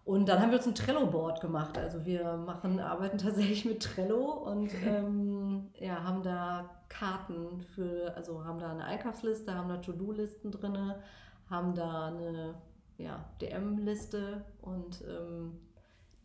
und 0.04 0.28
dann 0.28 0.40
haben 0.40 0.50
wir 0.50 0.58
uns 0.58 0.66
ein 0.66 0.74
Trello-Board 0.74 1.40
gemacht. 1.40 1.78
Also 1.78 2.04
wir 2.04 2.36
machen, 2.36 2.78
arbeiten 2.78 3.16
tatsächlich 3.16 3.64
mit 3.64 3.82
Trello 3.82 4.32
und 4.32 4.70
ähm, 4.86 5.70
ja, 5.78 6.04
haben 6.04 6.22
da 6.22 6.68
Karten 6.88 7.62
für, 7.74 8.14
also 8.14 8.44
haben 8.44 8.58
da 8.58 8.70
eine 8.70 8.84
Einkaufsliste, 8.84 9.54
haben 9.54 9.68
da 9.68 9.78
To-Do-Listen 9.78 10.50
drin, 10.50 10.94
haben 11.48 11.74
da 11.74 12.08
eine 12.08 12.54
ja, 12.98 13.24
DM-Liste 13.40 14.44
und 14.60 15.02
ähm, 15.08 15.58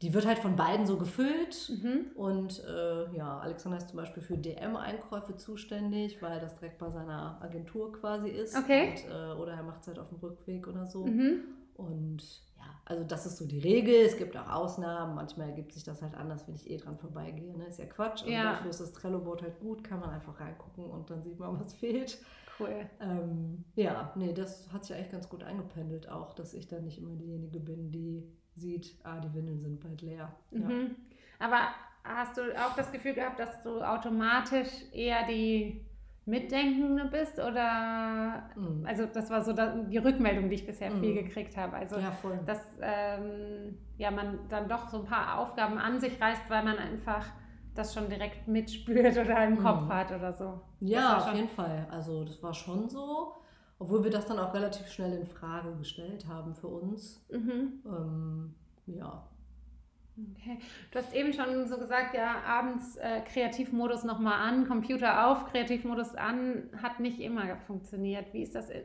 die 0.01 0.13
wird 0.13 0.25
halt 0.25 0.39
von 0.39 0.55
beiden 0.55 0.85
so 0.85 0.97
gefüllt. 0.97 1.69
Mhm. 1.83 2.11
Und 2.15 2.63
äh, 2.65 3.11
ja, 3.15 3.39
Alexander 3.39 3.77
ist 3.77 3.89
zum 3.89 3.97
Beispiel 3.97 4.23
für 4.23 4.37
DM-Einkäufe 4.37 5.35
zuständig, 5.35 6.21
weil 6.21 6.39
das 6.39 6.55
direkt 6.55 6.77
bei 6.77 6.89
seiner 6.89 7.37
Agentur 7.41 7.91
quasi 7.91 8.29
ist. 8.29 8.55
Okay. 8.57 8.91
Und, 8.91 9.11
äh, 9.11 9.33
oder 9.41 9.53
er 9.53 9.63
macht 9.63 9.81
es 9.81 9.87
halt 9.87 9.99
auf 9.99 10.09
dem 10.09 10.19
Rückweg 10.19 10.67
oder 10.67 10.85
so. 10.85 11.05
Mhm. 11.05 11.41
Und 11.75 12.21
ja, 12.57 12.63
Also 12.85 13.03
das 13.03 13.25
ist 13.25 13.37
so 13.37 13.45
die 13.45 13.59
Regel. 13.59 13.95
Es 14.05 14.17
gibt 14.17 14.35
auch 14.37 14.49
Ausnahmen. 14.49 15.15
Manchmal 15.15 15.49
ergibt 15.49 15.73
sich 15.73 15.83
das 15.83 16.01
halt 16.01 16.15
anders, 16.15 16.47
wenn 16.47 16.55
ich 16.55 16.69
eh 16.69 16.77
dran 16.77 16.97
vorbeigehe. 16.97 17.57
Ne? 17.57 17.65
Ist 17.67 17.79
ja 17.79 17.85
Quatsch. 17.85 18.21
Also 18.21 18.31
Ja. 18.31 18.53
dafür 18.53 18.69
ist 18.69 18.79
das 18.81 18.91
Trello-Board 18.93 19.41
halt 19.41 19.59
gut. 19.59 19.83
Kann 19.83 19.99
man 19.99 20.09
einfach 20.11 20.39
reingucken 20.39 20.85
und 20.89 21.09
dann 21.09 21.23
sieht 21.23 21.39
man, 21.39 21.59
was 21.59 21.73
fehlt. 21.73 22.19
Cool. 22.59 22.89
Ähm, 22.99 23.63
ja, 23.75 24.11
nee, 24.15 24.33
das 24.33 24.71
hat 24.73 24.83
sich 24.83 24.93
eigentlich 24.95 25.11
ganz 25.11 25.29
gut 25.29 25.43
eingependelt 25.43 26.09
auch, 26.09 26.33
dass 26.33 26.53
ich 26.53 26.67
dann 26.67 26.83
nicht 26.83 26.97
immer 26.97 27.15
diejenige 27.15 27.59
bin, 27.61 27.89
die 27.91 28.29
sieht, 28.59 28.95
ah, 29.03 29.19
die 29.19 29.33
Windeln 29.33 29.59
sind 29.61 29.79
bald 29.81 30.01
leer. 30.01 30.31
Ja. 30.51 30.67
Mhm. 30.67 30.95
Aber 31.39 31.69
hast 32.03 32.37
du 32.37 32.41
auch 32.59 32.75
das 32.75 32.91
Gefühl 32.91 33.13
gehabt, 33.13 33.39
dass 33.39 33.61
du 33.63 33.81
automatisch 33.81 34.67
eher 34.93 35.25
die 35.27 35.85
Mitdenkende 36.25 37.05
bist? 37.05 37.39
Oder, 37.39 38.49
Mhm. 38.55 38.85
also 38.85 39.05
das 39.05 39.29
war 39.29 39.41
so 39.43 39.53
die 39.53 39.97
Rückmeldung, 39.97 40.49
die 40.49 40.55
ich 40.55 40.65
bisher 40.65 40.91
viel 40.91 41.11
Mhm. 41.13 41.25
gekriegt 41.25 41.57
habe. 41.57 41.75
Also, 41.77 41.97
ja, 41.97 42.11
voll. 42.11 42.39
dass 42.45 42.61
ähm, 42.81 43.77
ja, 43.97 44.11
man 44.11 44.39
dann 44.49 44.67
doch 44.67 44.87
so 44.89 44.99
ein 44.99 45.05
paar 45.05 45.39
Aufgaben 45.39 45.77
an 45.77 45.99
sich 45.99 46.21
reißt, 46.21 46.49
weil 46.49 46.63
man 46.63 46.77
einfach 46.77 47.25
das 47.75 47.93
schon 47.93 48.09
direkt 48.09 48.47
mitspürt 48.47 49.17
oder 49.17 49.43
im 49.45 49.53
Mhm. 49.55 49.59
Kopf 49.63 49.87
hat 49.89 50.11
oder 50.11 50.33
so. 50.33 50.61
Ja, 50.81 51.17
auf 51.19 51.33
jeden 51.33 51.49
Fall. 51.49 51.87
Also 51.91 52.23
das 52.25 52.41
war 52.43 52.53
schon 52.53 52.89
so, 52.89 53.33
obwohl 53.79 54.03
wir 54.03 54.11
das 54.11 54.25
dann 54.25 54.39
auch 54.39 54.53
relativ 54.53 54.87
schnell 54.87 55.13
in 55.13 55.25
Frage 55.25 55.75
gestellt 55.77 56.27
haben 56.27 56.53
für 56.55 56.67
uns. 56.67 57.25
Mhm. 57.31 57.81
Ähm, 57.85 58.55
ja. 58.87 59.25
Okay. 60.35 60.59
Du 60.91 60.99
hast 60.99 61.13
eben 61.15 61.31
schon 61.31 61.67
so 61.67 61.77
gesagt, 61.77 62.13
ja, 62.13 62.41
abends 62.45 62.97
äh, 62.97 63.21
Kreativmodus 63.21 64.03
nochmal 64.03 64.41
an, 64.41 64.67
Computer 64.67 65.27
auf, 65.27 65.45
Kreativmodus 65.45 66.13
an, 66.15 66.69
hat 66.81 66.99
nicht 66.99 67.19
immer 67.21 67.55
funktioniert. 67.67 68.33
Wie 68.33 68.43
ist 68.43 68.53
das 68.53 68.69
i- 68.69 68.83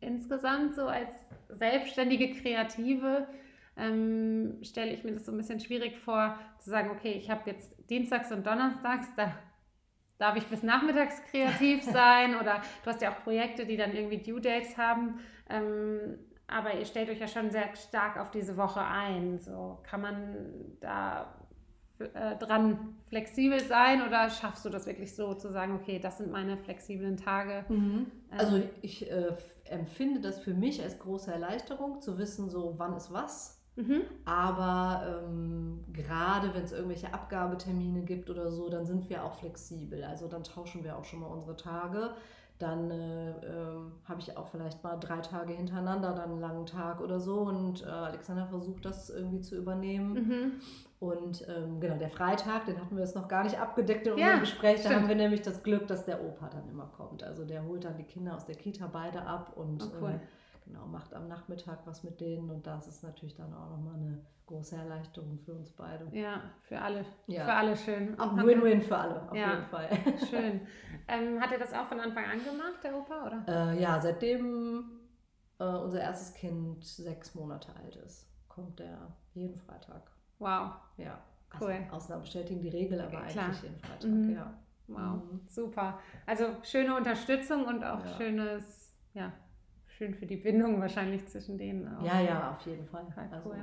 insgesamt 0.00 0.76
so 0.76 0.86
als 0.86 1.10
selbstständige 1.48 2.34
Kreative? 2.40 3.26
Ähm, 3.76 4.58
stelle 4.62 4.92
ich 4.92 5.02
mir 5.02 5.12
das 5.12 5.26
so 5.26 5.32
ein 5.32 5.38
bisschen 5.38 5.58
schwierig 5.60 5.98
vor, 5.98 6.38
zu 6.60 6.70
sagen, 6.70 6.90
okay, 6.90 7.12
ich 7.12 7.30
habe 7.30 7.50
jetzt 7.50 7.74
Dienstags 7.90 8.30
und 8.30 8.46
Donnerstags, 8.46 9.08
da 9.16 9.32
darf 10.18 10.36
ich 10.36 10.46
bis 10.46 10.62
nachmittags 10.62 11.22
kreativ 11.30 11.82
sein 11.92 12.36
oder 12.36 12.62
du 12.84 12.90
hast 12.90 13.02
ja 13.02 13.12
auch 13.12 13.22
Projekte, 13.22 13.66
die 13.66 13.76
dann 13.76 13.94
irgendwie 13.94 14.18
Due 14.18 14.40
Dates 14.40 14.76
haben. 14.76 15.20
Ähm, 15.48 16.18
aber 16.48 16.74
ihr 16.74 16.84
stellt 16.84 17.10
euch 17.10 17.18
ja 17.18 17.26
schon 17.26 17.50
sehr 17.50 17.74
stark 17.74 18.18
auf 18.18 18.30
diese 18.30 18.56
Woche 18.56 18.80
ein. 18.80 19.38
So 19.38 19.78
kann 19.82 20.00
man 20.00 20.76
da 20.80 21.34
äh, 21.98 22.36
dran 22.36 22.94
flexibel 23.08 23.58
sein 23.60 24.06
oder 24.06 24.28
schaffst 24.28 24.64
du 24.64 24.68
das 24.68 24.86
wirklich 24.86 25.14
so 25.14 25.34
zu 25.34 25.50
sagen, 25.50 25.74
okay, 25.74 25.98
das 25.98 26.18
sind 26.18 26.30
meine 26.30 26.58
flexiblen 26.58 27.16
Tage? 27.16 27.64
Also 28.30 28.62
ich 28.82 29.10
äh, 29.10 29.32
empfinde 29.64 30.20
das 30.20 30.38
für 30.38 30.52
mich 30.52 30.82
als 30.82 30.98
große 30.98 31.32
Erleichterung, 31.32 32.00
zu 32.00 32.18
wissen, 32.18 32.50
so 32.50 32.74
wann 32.76 32.94
ist 32.96 33.12
was. 33.12 33.55
Mhm. 33.76 34.02
Aber 34.24 35.22
ähm, 35.26 35.84
gerade 35.92 36.52
wenn 36.54 36.64
es 36.64 36.72
irgendwelche 36.72 37.12
Abgabetermine 37.12 38.02
gibt 38.02 38.30
oder 38.30 38.50
so, 38.50 38.68
dann 38.68 38.86
sind 38.86 39.08
wir 39.10 39.22
auch 39.22 39.34
flexibel. 39.34 40.02
Also 40.04 40.28
dann 40.28 40.42
tauschen 40.42 40.82
wir 40.82 40.96
auch 40.96 41.04
schon 41.04 41.20
mal 41.20 41.26
unsere 41.26 41.56
Tage. 41.56 42.10
Dann 42.58 42.90
äh, 42.90 43.30
ähm, 43.44 43.92
habe 44.06 44.20
ich 44.20 44.34
auch 44.34 44.48
vielleicht 44.48 44.82
mal 44.82 44.96
drei 44.96 45.18
Tage 45.18 45.52
hintereinander 45.52 46.14
dann 46.14 46.30
einen 46.30 46.40
langen 46.40 46.64
Tag 46.64 47.02
oder 47.02 47.20
so. 47.20 47.40
Und 47.40 47.82
äh, 47.82 47.86
Alexander 47.86 48.46
versucht 48.46 48.86
das 48.86 49.10
irgendwie 49.10 49.42
zu 49.42 49.56
übernehmen. 49.56 50.12
Mhm. 50.14 50.52
Und 50.98 51.46
ähm, 51.46 51.78
genau, 51.80 51.98
der 51.98 52.08
Freitag, 52.08 52.64
den 52.64 52.80
hatten 52.80 52.96
wir 52.96 53.04
jetzt 53.04 53.14
noch 53.14 53.28
gar 53.28 53.44
nicht 53.44 53.60
abgedeckt 53.60 54.06
in 54.06 54.16
Ja, 54.16 54.24
unserem 54.28 54.40
Gespräch. 54.40 54.76
Da 54.76 54.88
stimmt. 54.88 54.94
haben 55.02 55.08
wir 55.08 55.16
nämlich 55.16 55.42
das 55.42 55.62
Glück, 55.62 55.86
dass 55.86 56.06
der 56.06 56.24
Opa 56.24 56.48
dann 56.48 56.66
immer 56.70 56.86
kommt. 56.96 57.22
Also 57.22 57.44
der 57.44 57.62
holt 57.66 57.84
dann 57.84 57.98
die 57.98 58.04
Kinder 58.04 58.34
aus 58.34 58.46
der 58.46 58.54
Kita 58.54 58.88
beide 58.90 59.20
ab 59.20 59.52
und 59.56 59.82
Oh, 59.82 59.96
cool. 60.00 60.10
äh, 60.12 60.18
genau, 60.66 60.86
macht 60.86 61.14
am 61.14 61.28
Nachmittag 61.28 61.78
was 61.86 62.02
mit 62.04 62.20
denen. 62.20 62.50
Und 62.50 62.66
das 62.66 62.86
ist 62.88 63.02
natürlich 63.02 63.34
dann 63.34 63.52
auch 63.54 63.70
nochmal 63.70 63.94
eine 63.94 64.24
große 64.46 64.76
Erleichterung 64.76 65.38
für 65.38 65.54
uns 65.54 65.72
beide. 65.72 66.06
Ja, 66.12 66.40
für 66.62 66.80
alle, 66.80 67.04
Ja. 67.26 67.44
für 67.44 67.52
alle 67.54 67.76
schön. 67.76 68.18
Auch 68.20 68.36
Win-Win 68.36 68.82
für 68.82 68.96
alle, 68.96 69.28
auf 69.30 69.36
Ja. 69.36 69.50
jeden 69.54 69.66
Fall. 69.66 69.88
Schön. 70.30 70.60
Ähm, 71.08 71.40
hat 71.40 71.50
er 71.52 71.58
das 71.58 71.72
auch 71.72 71.86
von 71.86 71.98
Anfang 71.98 72.24
an 72.24 72.38
gemacht, 72.44 72.82
der 72.84 72.96
Opa, 72.96 73.26
oder? 73.26 73.44
Äh, 73.72 73.80
ja, 73.82 74.00
seitdem 74.00 75.00
äh, 75.58 75.64
unser 75.64 76.00
erstes 76.00 76.34
Kind 76.34 76.84
sechs 76.84 77.34
Monate 77.34 77.74
alt 77.76 77.96
ist, 77.96 78.28
kommt 78.48 78.78
er 78.80 79.16
jeden 79.34 79.58
Freitag. 79.58 80.10
Wow, 80.38 80.72
Ja. 80.96 81.18
Also 81.50 81.66
Cool. 81.66 81.86
Ausnahmen 81.90 82.22
bestätigen 82.22 82.60
die 82.60 82.68
Regel, 82.68 83.00
aber 83.00 83.22
Klar. 83.22 83.46
eigentlich 83.46 83.62
jeden 83.62 83.78
Freitag, 83.78 84.10
Mhm. 84.10 84.30
ja. 84.34 84.52
wow, 84.88 85.22
Mhm. 85.22 85.40
super. 85.48 85.98
Also 86.26 86.44
schöne 86.62 86.94
Unterstützung 86.96 87.64
und 87.66 87.82
auch 87.84 88.04
Ja. 88.04 88.12
schönes, 88.14 88.94
ja, 89.14 89.32
schön 89.96 90.14
für 90.14 90.26
die 90.26 90.36
Bindung 90.36 90.80
wahrscheinlich 90.80 91.26
zwischen 91.26 91.58
denen 91.58 91.88
auch. 91.96 92.04
Ja, 92.04 92.20
ja, 92.20 92.50
auf 92.52 92.66
jeden 92.66 92.86
Fall. 92.86 93.04
Total 93.06 93.28
Also, 93.32 93.50
cool. 93.50 93.56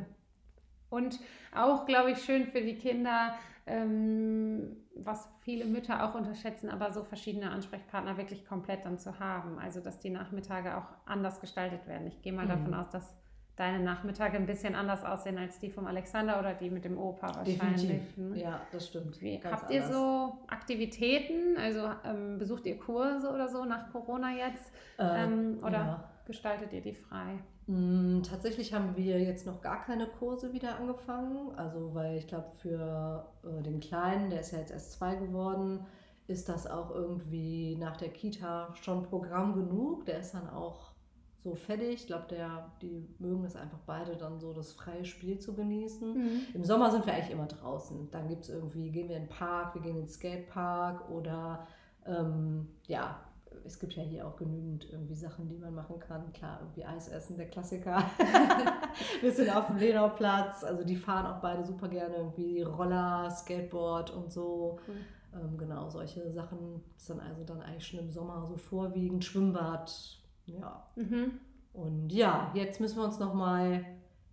Und 0.90 1.20
auch, 1.56 1.86
glaube 1.86 2.12
ich, 2.12 2.20
schön 2.24 2.46
für 2.48 2.62
die 2.62 2.75
Kinder, 2.75 3.34
ähm, 3.66 4.78
was 4.96 5.28
viele 5.42 5.66
Mütter 5.66 6.04
auch 6.08 6.13
unterschätzen, 6.16 6.70
aber 6.70 6.92
so 6.92 7.04
verschiedene 7.04 7.50
Ansprechpartner 7.50 8.18
wirklich 8.18 8.46
komplett 8.46 8.86
dann 8.86 9.00
zu 9.00 9.20
haben. 9.20 9.58
Also, 9.60 9.80
dass 9.80 10.00
die 10.00 10.10
Nachmittage 10.12 10.78
auch 10.78 10.86
anders 11.06 11.40
gestaltet 11.42 11.88
werden. 11.88 12.08
Ich 12.08 12.22
gehe 12.22 12.34
mal 12.34 12.46
Mhm. 12.46 12.50
davon 12.50 12.74
aus, 12.75 12.90
dass 12.90 13.16
deine 13.56 13.80
Nachmittage 13.84 14.36
ein 14.38 14.46
bisschen 14.48 14.74
anders 14.75 15.04
aussehen 15.04 15.38
als 15.38 15.60
die 15.60 15.70
vom 15.70 15.86
Alexander 15.88 16.40
oder 16.40 16.54
die 16.56 16.70
mit 16.72 16.86
dem 16.86 16.98
Opa 16.98 17.28
wahrscheinlich. 17.36 17.82
definitiv. 17.88 18.18
ne? 18.18 18.42
Ja, 18.42 18.62
das 18.72 18.88
stimmt. 18.88 19.22
Wie, 19.22 19.40
habt 19.44 19.72
ihr 19.72 19.84
anders. 19.84 19.96
so 19.96 20.38
Aktivitäten? 20.48 21.58
Also 21.58 21.88
ähm, 22.04 22.38
besucht 22.40 22.66
ihr 22.66 22.80
Kurse 22.80 23.32
oder 23.32 23.48
so 23.48 23.63
nach 23.66 23.92
Corona 23.92 24.32
jetzt? 24.32 24.72
Äh, 24.98 25.24
Ähm, 25.25 25.60
oder 25.62 25.72
ja. 25.72 26.10
Gestaltet 26.25 26.74
ihr 26.74 26.82
die 26.82 26.94
frei? 26.94 27.39
Mm, 27.68 28.22
Tatsächlich 28.24 28.74
haben 28.74 28.96
wir 28.96 29.20
jetzt 29.22 29.46
noch 29.46 29.62
gar 29.62 29.82
keine 29.84 30.08
Kurse 30.08 30.53
wieder 30.53 30.77
angefangen. 30.77 31.53
Also, 31.56 31.94
weil 31.94 32.18
ich 32.18 32.27
glaube, 32.27 32.51
für 32.62 33.27
äh, 33.44 33.62
den 33.63 33.80
Kleinen, 33.80 34.30
der 34.30 34.42
ist 34.42 34.51
ja 34.51 34.60
jetzt 34.60 34.72
erst 34.72 34.94
zwei 34.94 35.15
geworden, 35.15 35.86
ist 36.27 36.50
das 36.50 36.68
auch 36.68 36.92
irgendwie 36.92 37.75
nach 37.75 37.98
der 37.98 38.10
Kita 38.10 38.74
schon 38.82 39.03
Programm 39.03 39.53
genug. 39.53 40.06
Der 40.06 40.20
ist 40.20 40.34
dann 40.34 40.50
auch 40.50 40.94
so 41.44 41.56
fertig. 41.56 41.96
Ich 41.96 42.08
glaube, 42.08 42.27
die 42.82 43.08
mögen 43.20 43.44
es 43.44 43.56
einfach 43.56 43.80
beide 43.86 44.15
dann 44.15 44.39
so, 44.39 44.53
das 44.53 44.72
freie 44.72 45.03
Spiel 45.03 45.39
zu 45.39 45.53
genießen. 45.53 46.15
Im 46.53 46.63
Sommer 46.63 46.89
sind 46.92 47.06
wir 47.06 47.13
eigentlich 47.13 47.32
immer 47.32 47.48
draußen. 47.48 48.10
Dann 48.12 48.30
gibt 48.30 48.44
es 48.44 48.50
irgendwie, 48.50 48.89
gehen 48.92 49.10
wir 49.10 49.18
in 49.18 49.24
den 49.24 49.30
Park, 49.30 49.75
wir 49.75 49.82
gehen 49.82 49.98
in 49.98 50.03
den 50.03 50.08
Skatepark 50.08 51.10
oder 51.10 51.68
ähm, 52.06 52.70
ja, 52.88 53.20
es 53.65 53.79
gibt 53.79 53.93
ja 53.93 54.03
hier 54.03 54.27
auch 54.27 54.36
genügend 54.36 54.88
irgendwie 54.91 55.15
Sachen, 55.15 55.48
die 55.48 55.57
man 55.57 55.74
machen 55.74 56.00
kann. 56.00 56.31
Klar, 56.33 56.60
irgendwie 56.62 56.86
Eis 56.86 57.07
essen, 57.07 57.38
der 57.38 57.48
Klassiker. 57.48 58.03
wir 59.22 59.31
sind 59.31 59.55
auf 59.55 59.67
dem 59.67 59.77
Lenauplatz. 59.77 60.63
Also 60.63 60.83
die 60.83 60.95
fahren 60.95 61.25
auch 61.25 61.41
beide 61.41 61.63
super 61.63 61.88
gerne 61.88 62.15
irgendwie 62.15 62.62
Roller, 62.62 63.29
Skateboard 63.29 64.12
und 64.12 64.31
so. 64.31 64.79
Cool. 64.88 64.95
Ähm, 65.36 65.57
genau, 65.57 65.89
solche 65.89 66.31
Sachen 66.31 66.83
ist 66.95 67.10
dann 67.10 67.19
also 67.19 67.43
dann 67.43 67.62
eigentlich 67.62 67.88
schon 67.88 68.00
im 68.00 68.12
Sommer 68.12 68.45
so 68.45 68.55
vorwiegend. 68.55 69.25
Schwimmbad, 69.25 70.19
ja. 70.45 70.88
Mhm. 70.95 71.39
Und 71.74 72.13
ja, 72.13 72.51
jetzt 72.53 72.79
müssen 72.79 72.98
wir 72.98 73.03
uns 73.05 73.17
nochmal, 73.19 73.83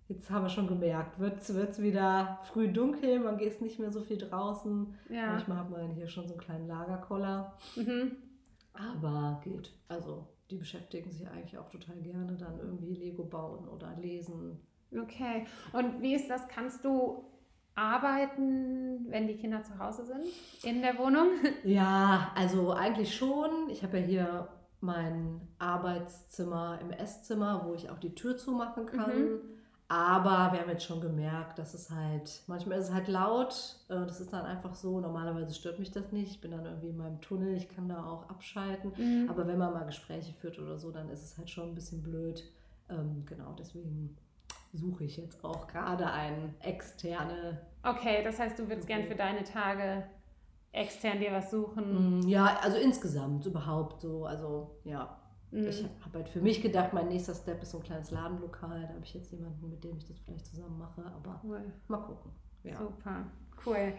jetzt 0.08 0.30
haben 0.30 0.44
wir 0.44 0.50
schon 0.50 0.66
gemerkt, 0.66 1.18
wird 1.18 1.40
es 1.40 1.80
wieder 1.80 2.38
früh 2.42 2.70
dunkel, 2.70 3.18
man 3.18 3.38
geht 3.38 3.62
nicht 3.62 3.78
mehr 3.78 3.90
so 3.90 4.02
viel 4.02 4.18
draußen. 4.18 4.94
Ja. 5.08 5.28
Manchmal 5.28 5.58
hat 5.58 5.70
man 5.70 5.90
hier 5.92 6.06
schon 6.06 6.26
so 6.28 6.34
einen 6.34 6.42
kleinen 6.42 6.68
Lagerkoller, 6.68 7.54
Mhm. 7.76 8.12
Aber 8.80 9.40
geht. 9.44 9.72
Also 9.88 10.26
die 10.50 10.56
beschäftigen 10.56 11.10
sich 11.10 11.28
eigentlich 11.28 11.58
auch 11.58 11.68
total 11.68 11.96
gerne 11.96 12.36
dann 12.36 12.58
irgendwie 12.58 12.94
Lego 12.94 13.24
bauen 13.24 13.68
oder 13.68 13.94
lesen. 14.00 14.60
Okay. 14.92 15.46
Und 15.72 16.02
wie 16.02 16.14
ist 16.14 16.28
das? 16.28 16.48
Kannst 16.48 16.84
du 16.84 17.24
arbeiten, 17.74 19.06
wenn 19.10 19.28
die 19.28 19.36
Kinder 19.36 19.62
zu 19.62 19.78
Hause 19.78 20.04
sind? 20.04 20.24
In 20.64 20.82
der 20.82 20.98
Wohnung? 20.98 21.28
Ja, 21.64 22.32
also 22.34 22.72
eigentlich 22.72 23.14
schon. 23.14 23.70
Ich 23.70 23.82
habe 23.82 23.98
ja 24.00 24.04
hier 24.04 24.48
mein 24.80 25.40
Arbeitszimmer 25.58 26.78
im 26.80 26.90
Esszimmer, 26.90 27.64
wo 27.66 27.74
ich 27.74 27.90
auch 27.90 27.98
die 27.98 28.14
Tür 28.14 28.36
zumachen 28.36 28.86
kann. 28.86 29.24
Mhm. 29.24 29.40
Aber 29.92 30.52
wir 30.52 30.60
haben 30.60 30.68
jetzt 30.70 30.84
schon 30.84 31.00
gemerkt, 31.00 31.58
dass 31.58 31.74
es 31.74 31.90
halt, 31.90 32.42
manchmal 32.46 32.78
ist 32.78 32.90
es 32.90 32.94
halt 32.94 33.08
laut. 33.08 33.74
äh, 33.88 34.06
Das 34.06 34.20
ist 34.20 34.32
dann 34.32 34.46
einfach 34.46 34.76
so. 34.76 35.00
Normalerweise 35.00 35.52
stört 35.52 35.80
mich 35.80 35.90
das 35.90 36.12
nicht. 36.12 36.30
Ich 36.30 36.40
bin 36.40 36.52
dann 36.52 36.64
irgendwie 36.64 36.90
in 36.90 36.96
meinem 36.96 37.20
Tunnel, 37.20 37.56
ich 37.56 37.68
kann 37.68 37.88
da 37.88 38.06
auch 38.06 38.28
abschalten. 38.30 38.92
Mhm. 38.96 39.28
Aber 39.28 39.48
wenn 39.48 39.58
man 39.58 39.72
mal 39.72 39.84
Gespräche 39.84 40.32
führt 40.32 40.60
oder 40.60 40.78
so, 40.78 40.92
dann 40.92 41.08
ist 41.08 41.24
es 41.24 41.36
halt 41.36 41.50
schon 41.50 41.70
ein 41.70 41.74
bisschen 41.74 42.04
blöd. 42.04 42.44
Ähm, 42.88 43.24
genau, 43.26 43.52
deswegen 43.58 44.16
suche 44.72 45.02
ich 45.02 45.16
jetzt 45.16 45.44
auch 45.44 45.66
gerade 45.66 46.06
eine 46.08 46.54
externe. 46.60 47.60
Okay, 47.82 48.22
das 48.22 48.38
heißt, 48.38 48.60
du 48.60 48.68
würdest 48.68 48.86
gern 48.86 49.00
Okay. 49.00 49.08
für 49.10 49.16
deine 49.16 49.42
Tage 49.42 50.04
extern 50.70 51.18
dir 51.18 51.32
was 51.32 51.50
suchen. 51.50 52.20
Mm, 52.20 52.28
Ja, 52.28 52.60
also 52.62 52.76
insgesamt 52.76 53.44
überhaupt 53.44 54.02
so. 54.02 54.24
Also 54.24 54.76
ja, 54.84 55.18
Mhm. 55.50 55.66
Ich 55.66 55.82
habe 56.04 56.18
halt 56.18 56.28
für 56.28 56.40
mich 56.40 56.62
gedacht, 56.62 56.92
mein 56.92 57.08
nächster 57.08 57.34
Step 57.34 57.62
ist 57.62 57.72
so 57.72 57.78
ein 57.78 57.84
kleines 57.84 58.10
Ladenlokal. 58.10 58.82
Da 58.82 58.88
habe 58.88 59.04
ich 59.04 59.14
jetzt 59.14 59.32
jemanden, 59.32 59.68
mit 59.68 59.82
dem 59.82 59.96
ich 59.96 60.06
das 60.06 60.18
vielleicht 60.20 60.46
zusammen 60.46 60.78
mache. 60.78 61.04
Aber 61.04 61.40
Cool. 61.44 61.72
mal 61.88 61.98
gucken. 61.98 62.30
Ja. 62.62 62.76
Super, 62.76 63.26
cool. 63.66 63.92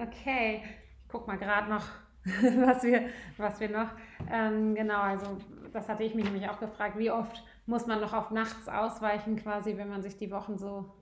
Okay, 0.00 0.62
ich 0.64 1.08
guck 1.08 1.26
mal 1.26 1.36
gerade 1.36 1.70
noch, 1.70 1.84
was 2.24 2.82
wir, 2.82 3.08
was 3.36 3.60
wir 3.60 3.70
noch. 3.70 3.88
Ähm, 4.30 4.74
genau, 4.74 5.00
also 5.00 5.38
das 5.72 5.88
hatte 5.88 6.02
ich 6.02 6.14
mich 6.14 6.24
nämlich 6.24 6.48
auch 6.48 6.58
gefragt, 6.58 6.98
wie 6.98 7.10
oft 7.10 7.42
muss 7.66 7.86
man 7.86 8.00
noch 8.00 8.12
auf 8.12 8.30
nachts 8.30 8.68
ausweichen, 8.68 9.36
quasi, 9.36 9.76
wenn 9.76 9.88
man 9.88 10.02
sich 10.02 10.16
die 10.16 10.30
Wochen 10.30 10.58
so 10.58 10.92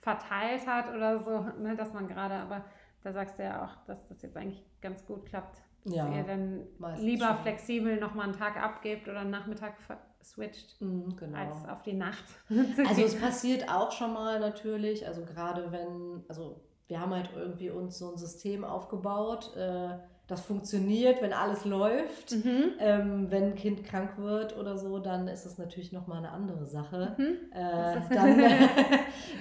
verteilt 0.00 0.66
hat 0.66 0.94
oder 0.94 1.22
so, 1.22 1.40
ne, 1.60 1.74
dass 1.76 1.92
man 1.92 2.06
gerade, 2.06 2.34
aber 2.34 2.64
da 3.02 3.12
sagst 3.12 3.38
du 3.38 3.42
ja 3.42 3.64
auch, 3.64 3.84
dass 3.86 4.06
das 4.08 4.22
jetzt 4.22 4.36
eigentlich 4.36 4.64
ganz 4.80 5.04
gut 5.04 5.26
klappt. 5.26 5.62
Dass 5.86 5.94
Ja, 5.94 6.08
ihr 6.12 6.24
dann 6.24 6.66
lieber 6.98 7.26
schon. 7.28 7.38
flexibel 7.38 7.98
nochmal 8.00 8.24
einen 8.26 8.36
Tag 8.36 8.56
abgebt 8.62 9.08
oder 9.08 9.20
einen 9.20 9.30
Nachmittag 9.30 9.74
switcht, 10.22 10.80
Mhm, 10.80 11.16
genau. 11.16 11.38
als 11.38 11.68
auf 11.68 11.82
die 11.82 11.92
Nacht. 11.94 12.24
Also 12.88 13.02
es 13.02 13.14
passiert 13.18 13.70
auch 13.70 13.92
schon 13.92 14.12
mal 14.12 14.40
natürlich, 14.40 15.06
also 15.06 15.24
gerade 15.24 15.70
wenn, 15.70 16.24
also 16.28 16.60
wir 16.88 17.00
haben 17.00 17.14
halt 17.14 17.30
irgendwie 17.36 17.70
uns 17.70 17.98
so 17.98 18.10
ein 18.10 18.18
System 18.18 18.64
aufgebaut, 18.64 19.56
äh, 19.56 19.90
das 20.28 20.40
funktioniert, 20.40 21.22
wenn 21.22 21.32
alles 21.32 21.64
läuft. 21.64 22.32
mhm. 22.32 22.72
Ähm, 22.80 23.30
wenn 23.30 23.44
ein 23.44 23.54
Kind 23.54 23.84
krank 23.84 24.18
wird 24.18 24.56
oder 24.56 24.76
so, 24.76 24.98
dann 24.98 25.28
ist 25.28 25.46
das 25.46 25.56
natürlich 25.56 25.92
nochmal 25.92 26.18
eine 26.18 26.30
andere 26.32 26.66
Sache. 26.66 27.14
Mhm. 27.16 27.36
Äh, 27.52 28.00
dann 28.12 28.36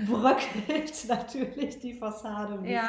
bröckelt 0.07 1.07
natürlich 1.07 1.79
die 1.79 1.93
Fassade 1.95 2.59
ein 2.59 2.65
Ja. 2.65 2.87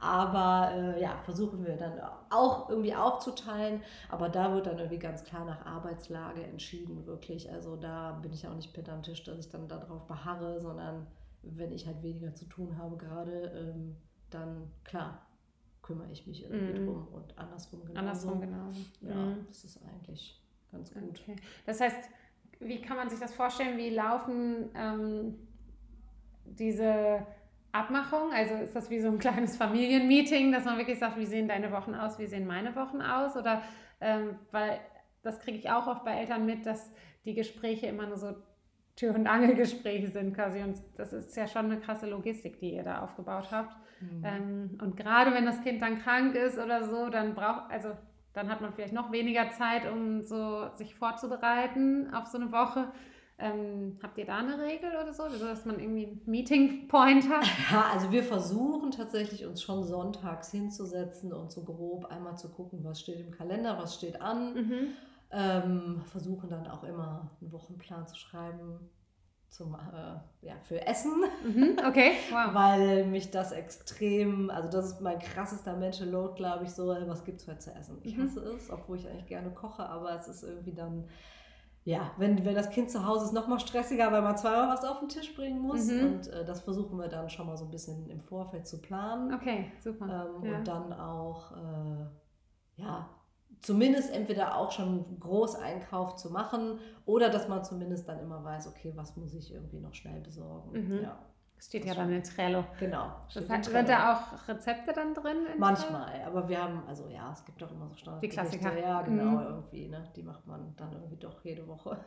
Aber 0.00 0.70
äh, 0.74 1.00
ja, 1.00 1.16
versuchen 1.24 1.64
wir 1.64 1.76
dann 1.76 1.98
auch 2.30 2.68
irgendwie 2.68 2.94
aufzuteilen. 2.94 3.80
Aber 4.10 4.28
da 4.28 4.52
wird 4.54 4.66
dann 4.66 4.78
irgendwie 4.78 4.98
ganz 4.98 5.24
klar 5.24 5.44
nach 5.44 5.64
Arbeitslage 5.64 6.42
entschieden, 6.42 7.06
wirklich. 7.06 7.50
Also 7.50 7.76
da 7.76 8.12
bin 8.22 8.32
ich 8.32 8.46
auch 8.46 8.54
nicht 8.54 8.72
pedantisch, 8.74 9.24
dass 9.24 9.38
ich 9.38 9.48
dann 9.50 9.68
darauf 9.68 10.06
beharre, 10.06 10.60
sondern 10.60 11.06
wenn 11.42 11.72
ich 11.72 11.86
halt 11.86 12.02
weniger 12.02 12.34
zu 12.34 12.44
tun 12.46 12.76
habe 12.76 12.96
gerade, 12.96 13.72
ähm, 13.74 13.96
dann 14.30 14.70
klar 14.84 15.22
kümmere 15.82 16.10
ich 16.10 16.26
mich 16.26 16.42
irgendwie 16.42 16.80
Mhm. 16.80 16.86
drum 16.86 17.08
und 17.12 17.38
andersrum 17.38 17.80
genauso. 17.84 17.98
Andersrum 18.00 18.40
genauso. 18.40 18.80
Ja, 19.02 19.14
Mhm. 19.14 19.46
das 19.48 19.64
ist 19.64 19.80
eigentlich 19.84 20.42
ganz 20.72 20.92
gut. 20.92 21.02
Okay. 21.10 21.36
Das 21.64 21.80
heißt, 21.80 22.10
wie 22.58 22.82
kann 22.82 22.96
man 22.96 23.08
sich 23.08 23.20
das 23.20 23.32
vorstellen? 23.34 23.78
Wie 23.78 23.90
laufen 23.90 24.68
ähm, 24.74 25.36
diese 26.44 27.24
Abmachungen? 27.76 28.32
Also 28.32 28.54
ist 28.54 28.74
das 28.74 28.90
wie 28.90 29.00
so 29.00 29.08
ein 29.08 29.18
kleines 29.18 29.56
Familienmeeting, 29.56 30.52
dass 30.52 30.64
man 30.64 30.78
wirklich 30.78 30.98
sagt, 30.98 31.18
wie 31.18 31.26
sehen 31.26 31.48
deine 31.48 31.72
Wochen 31.72 31.94
aus, 31.94 32.18
wie 32.18 32.26
sehen 32.26 32.46
meine 32.46 32.74
Wochen 32.74 33.00
aus? 33.00 33.36
Oder 33.36 33.62
ähm, 34.00 34.38
weil 34.50 34.80
das 35.22 35.40
kriege 35.40 35.58
ich 35.58 35.70
auch 35.70 35.86
oft 35.86 36.04
bei 36.04 36.12
Eltern 36.12 36.46
mit, 36.46 36.66
dass 36.66 36.92
die 37.24 37.34
Gespräche 37.34 37.86
immer 37.86 38.06
nur 38.06 38.16
so 38.16 38.34
Tür- 38.96 39.14
und 39.14 39.26
Angelgespräche 39.26 40.08
sind 40.08 40.34
quasi. 40.34 40.62
Und 40.62 40.78
das 40.96 41.12
ist 41.12 41.36
ja 41.36 41.46
schon 41.46 41.66
eine 41.66 41.78
krasse 41.78 42.08
Logistik, 42.08 42.58
die 42.60 42.74
ihr 42.74 42.82
da 42.82 43.02
aufgebaut 43.02 43.48
habt. 43.50 43.76
Mhm. 44.00 44.22
Ähm, 44.24 44.78
und 44.80 44.96
gerade 44.96 45.32
wenn 45.32 45.44
das 45.44 45.62
Kind 45.62 45.82
dann 45.82 46.00
krank 46.00 46.34
ist 46.34 46.58
oder 46.58 46.84
so, 46.84 47.10
dann 47.10 47.34
braucht, 47.34 47.70
also 47.70 47.90
dann 48.32 48.50
hat 48.50 48.60
man 48.60 48.72
vielleicht 48.72 48.92
noch 48.92 49.12
weniger 49.12 49.50
Zeit, 49.50 49.90
um 49.90 50.22
so 50.22 50.68
sich 50.74 50.94
vorzubereiten 50.94 52.12
auf 52.14 52.26
so 52.26 52.38
eine 52.38 52.52
Woche. 52.52 52.92
Ähm, 53.38 53.98
habt 54.02 54.16
ihr 54.16 54.24
da 54.24 54.38
eine 54.38 54.58
Regel 54.58 54.90
oder 54.90 55.12
so, 55.12 55.28
dass 55.28 55.66
man 55.66 55.78
irgendwie 55.78 56.06
einen 56.06 56.22
Meeting 56.24 56.88
Point 56.88 57.28
hat? 57.28 57.44
Ja, 57.70 57.90
also 57.92 58.10
wir 58.10 58.22
versuchen 58.22 58.90
tatsächlich 58.92 59.44
uns 59.44 59.62
schon 59.62 59.84
sonntags 59.84 60.50
hinzusetzen 60.50 61.32
und 61.34 61.52
so 61.52 61.62
grob 61.64 62.06
einmal 62.06 62.38
zu 62.38 62.48
gucken, 62.48 62.82
was 62.82 63.00
steht 63.00 63.20
im 63.20 63.30
Kalender, 63.30 63.76
was 63.78 63.94
steht 63.94 64.22
an. 64.22 64.54
Mhm. 64.54 64.86
Ähm, 65.30 66.02
versuchen 66.10 66.48
dann 66.48 66.66
auch 66.66 66.84
immer 66.84 67.30
einen 67.40 67.52
Wochenplan 67.52 68.06
zu 68.06 68.16
schreiben 68.16 68.88
zum, 69.48 69.74
äh, 69.74 70.46
ja, 70.46 70.54
für 70.64 70.86
Essen, 70.86 71.12
Mhm. 71.44 71.76
Okay, 71.88 72.12
wow. 72.30 72.54
weil 72.54 73.06
mich 73.06 73.30
das 73.30 73.52
extrem, 73.52 74.50
also 74.50 74.68
das 74.70 74.92
ist 74.92 75.00
mein 75.00 75.18
krassester 75.18 75.76
Mental 75.76 76.08
Load, 76.08 76.34
glaube 76.36 76.64
ich, 76.64 76.70
so, 76.70 76.88
was 76.88 77.24
gibt 77.24 77.40
es 77.40 77.48
heute 77.48 77.58
zu 77.58 77.74
essen? 77.74 77.98
Ich 78.02 78.16
Mhm. 78.16 78.22
hasse 78.24 78.40
es, 78.40 78.70
obwohl 78.70 78.98
ich 78.98 79.08
eigentlich 79.08 79.26
gerne 79.26 79.50
koche, 79.50 79.86
aber 79.88 80.14
es 80.14 80.26
ist 80.28 80.42
irgendwie 80.42 80.74
dann, 80.74 81.04
ja, 81.86 82.10
wenn, 82.18 82.44
wenn 82.44 82.56
das 82.56 82.70
Kind 82.70 82.90
zu 82.90 83.06
Hause 83.06 83.26
ist, 83.26 83.32
noch 83.32 83.46
mal 83.46 83.60
stressiger, 83.60 84.10
weil 84.10 84.20
man 84.20 84.36
zweimal 84.36 84.68
was 84.68 84.84
auf 84.84 84.98
den 84.98 85.08
Tisch 85.08 85.34
bringen 85.36 85.60
muss 85.60 85.86
Mhm. 85.86 86.04
und 86.04 86.26
äh, 86.26 86.44
das 86.44 86.60
versuchen 86.62 86.98
wir 86.98 87.06
dann 87.06 87.30
schon 87.30 87.46
mal 87.46 87.56
so 87.56 87.64
ein 87.64 87.70
bisschen 87.70 88.10
im 88.10 88.20
Vorfeld 88.20 88.66
zu 88.66 88.82
planen. 88.82 89.32
Okay, 89.32 89.70
super. 89.78 90.04
Ähm, 90.36 90.44
ja. 90.44 90.58
Und 90.58 90.66
dann 90.68 90.92
auch, 90.92 91.52
äh, 91.52 92.06
ja, 92.82 93.08
zumindest 93.60 94.12
entweder 94.12 94.56
auch 94.58 94.72
schon 94.72 94.88
einen 94.88 95.20
Großeinkauf 95.20 96.16
zu 96.16 96.30
machen 96.32 96.80
oder 97.04 97.30
dass 97.30 97.46
man 97.48 97.62
zumindest 97.64 98.08
dann 98.08 98.18
immer 98.18 98.42
weiß, 98.42 98.66
okay, 98.66 98.92
was 98.96 99.16
muss 99.16 99.32
ich 99.34 99.54
irgendwie 99.54 99.78
noch 99.78 99.94
schnell 99.94 100.20
besorgen. 100.20 100.72
Mhm. 100.72 101.02
Ja, 101.04 101.18
steht 101.58 101.84
ja 101.84 101.94
dann 101.94 102.12
in 102.12 102.22
Trello. 102.22 102.64
genau. 102.78 103.16
Das 103.32 103.48
hat, 103.48 103.58
im 103.58 103.62
sind 103.64 103.72
Trello. 103.72 103.86
da 103.88 104.12
auch 104.14 104.48
Rezepte 104.48 104.92
dann 104.92 105.14
drin? 105.14 105.36
in 105.38 105.44
Trello? 105.46 105.58
Manchmal, 105.58 106.22
aber 106.24 106.48
wir 106.48 106.62
haben, 106.62 106.82
also 106.86 107.08
ja, 107.08 107.32
es 107.32 107.44
gibt 107.44 107.62
auch 107.62 107.70
immer 107.72 107.88
so 107.88 107.96
Standard. 107.96 108.22
Die 108.22 108.28
Klassiker. 108.28 108.78
Ja, 108.78 109.02
genau, 109.02 109.24
Mhm. 109.24 109.40
irgendwie, 109.40 109.88
ne? 109.88 110.04
Die 110.14 110.22
macht 110.22 110.46
man 110.46 110.74
dann 110.76 110.92
irgendwie 110.92 111.16
doch 111.16 111.42
jede 111.44 111.66
Woche. 111.66 111.98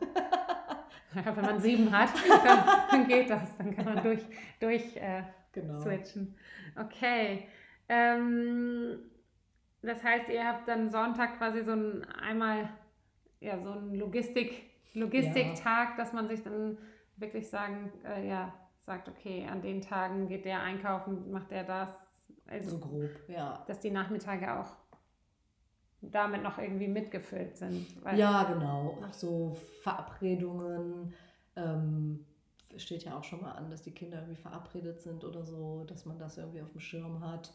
Ja, 1.12 1.34
wenn 1.36 1.44
man 1.44 1.58
sieben 1.58 1.90
hat, 1.90 2.10
dann, 2.44 2.64
dann 2.88 3.08
geht 3.08 3.28
das. 3.30 3.56
Dann 3.58 3.74
kann 3.74 3.84
man 3.84 4.00
durch, 4.00 4.20
durch 4.60 4.96
äh, 4.96 5.24
genau. 5.50 5.80
switchen. 5.80 6.36
Okay. 6.76 7.48
Ähm, 7.88 8.96
das 9.82 10.04
heißt, 10.04 10.28
ihr 10.28 10.46
habt 10.46 10.68
dann 10.68 10.88
Sonntag 10.88 11.36
quasi 11.38 11.64
so 11.64 11.72
ein 11.72 12.04
einmal 12.04 12.68
ja 13.40 13.58
so 13.58 13.72
ein 13.72 13.92
Logistik 13.94 14.70
Logistiktag, 14.94 15.96
dass 15.96 16.12
man 16.12 16.28
sich 16.28 16.44
dann 16.44 16.78
wirklich 17.16 17.48
sagen 17.50 17.90
äh, 18.04 18.28
ja 18.28 18.52
sagt 18.90 19.08
okay 19.08 19.46
an 19.46 19.62
den 19.62 19.80
Tagen 19.80 20.26
geht 20.26 20.44
der 20.44 20.60
einkaufen 20.62 21.30
macht 21.30 21.50
der 21.52 21.64
das 21.64 21.90
also 22.48 22.70
So 22.70 22.78
grob, 22.78 23.10
ja. 23.28 23.62
dass 23.68 23.78
die 23.78 23.90
Nachmittage 23.92 24.52
auch 24.58 24.66
damit 26.02 26.42
noch 26.42 26.58
irgendwie 26.58 26.88
mitgefüllt 26.88 27.56
sind 27.56 27.86
Ja, 28.16 28.44
genau. 28.44 28.98
Auch 29.06 29.12
so 29.12 29.56
Verabredungen. 29.82 31.14
Ähm, 31.56 32.26
steht 32.76 33.04
ja 33.04 33.16
auch 33.18 33.24
schon 33.24 33.42
mal 33.42 33.52
an, 33.52 33.70
dass 33.70 33.82
die 33.82 33.92
Kinder 33.92 34.18
irgendwie 34.18 34.40
verabredet 34.40 35.00
sind 35.00 35.24
oder 35.24 35.44
so, 35.44 35.84
dass 35.84 36.06
man 36.06 36.18
das 36.18 36.38
irgendwie 36.38 36.62
auf 36.62 36.70
dem 36.72 36.80
Schirm 36.80 37.20
hat. 37.20 37.52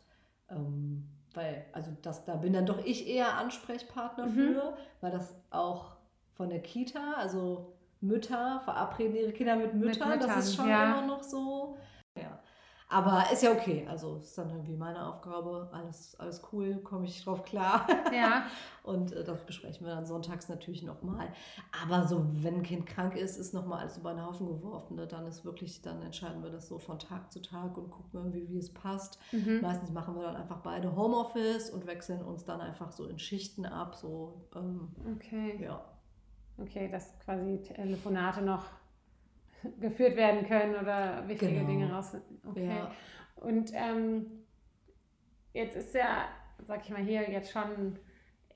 Ähm, 0.49 1.09
weil, 1.33 1.65
also 1.73 1.91
das, 2.01 2.23
da 2.25 2.35
bin 2.37 2.53
dann 2.53 2.65
doch 2.65 2.83
ich 2.85 3.07
eher 3.07 3.35
Ansprechpartner 3.37 4.27
Mhm. 4.27 4.31
für, 4.33 4.77
weil 5.01 5.11
das 5.11 5.35
auch 5.49 5.97
von 6.35 6.49
der 6.49 6.61
Kita, 6.61 7.13
also 7.17 7.74
Mütter 8.07 8.61
verabreden 8.63 9.15
ihre 9.15 9.31
Kinder 9.31 9.55
mit 9.55 9.73
Müttern, 9.73 10.19
das 10.19 10.37
ist 10.37 10.51
Müttern, 10.51 10.55
schon 10.55 10.69
ja. 10.69 10.97
immer 10.97 11.07
noch 11.07 11.23
so. 11.23 11.77
Ja. 12.17 12.39
Aber 12.87 13.25
ist 13.33 13.41
ja 13.41 13.51
okay, 13.51 13.85
also 13.89 14.17
ist 14.17 14.37
dann 14.37 14.49
irgendwie 14.51 14.75
meine 14.75 15.07
Aufgabe, 15.07 15.69
alles, 15.73 16.15
alles 16.19 16.41
cool, 16.51 16.77
komme 16.83 17.05
ich 17.05 17.23
drauf 17.23 17.43
klar. 17.43 17.87
ja 18.13 18.45
Und 18.83 19.11
äh, 19.13 19.23
das 19.23 19.43
besprechen 19.43 19.87
wir 19.87 19.95
dann 19.95 20.05
sonntags 20.05 20.47
natürlich 20.47 20.83
nochmal. 20.83 21.33
Aber 21.83 22.07
so, 22.07 22.23
wenn 22.43 22.57
ein 22.57 22.63
Kind 22.63 22.85
krank 22.85 23.15
ist, 23.15 23.37
ist 23.37 23.53
nochmal 23.53 23.79
alles 23.79 23.97
über 23.97 24.13
den 24.13 24.23
Haufen 24.23 24.45
geworfen. 24.45 24.95
Ne? 24.97 25.07
Dann 25.07 25.25
ist 25.25 25.43
wirklich, 25.43 25.81
dann 25.81 26.03
entscheiden 26.03 26.43
wir 26.43 26.51
das 26.51 26.67
so 26.67 26.77
von 26.77 26.99
Tag 26.99 27.31
zu 27.31 27.41
Tag 27.41 27.75
und 27.77 27.89
gucken 27.89 28.11
irgendwie, 28.13 28.47
wie 28.47 28.59
es 28.59 28.71
passt. 28.71 29.19
mhm. 29.31 29.61
Meistens 29.61 29.91
machen 29.91 30.15
wir 30.15 30.21
dann 30.21 30.35
einfach 30.35 30.59
beide 30.59 30.95
Homeoffice 30.95 31.71
und 31.71 31.87
wechseln 31.87 32.21
uns 32.21 32.45
dann 32.45 32.61
einfach 32.61 32.91
so 32.91 33.07
in 33.07 33.17
Schichten 33.17 33.65
ab. 33.65 33.95
So, 33.95 34.47
ähm, 34.55 34.89
okay 35.15 35.57
ja. 35.59 35.83
Okay, 36.57 36.89
dass 36.89 37.17
quasi 37.19 37.61
Telefonate 37.61 38.41
noch 38.41 38.65
geführt 39.79 40.15
werden 40.15 40.45
können 40.47 40.75
oder 40.75 41.27
wichtige 41.27 41.53
Genau. 41.53 41.67
Dinge 41.67 41.93
raus. 41.93 42.15
Okay. 42.47 42.67
Ja. 42.67 42.91
Und 43.35 43.71
ähm, 43.73 44.25
jetzt 45.53 45.75
ist 45.75 45.93
ja, 45.93 46.29
sag 46.67 46.83
ich 46.83 46.89
mal, 46.91 47.01
hier 47.03 47.29
jetzt 47.29 47.51
schon 47.51 47.99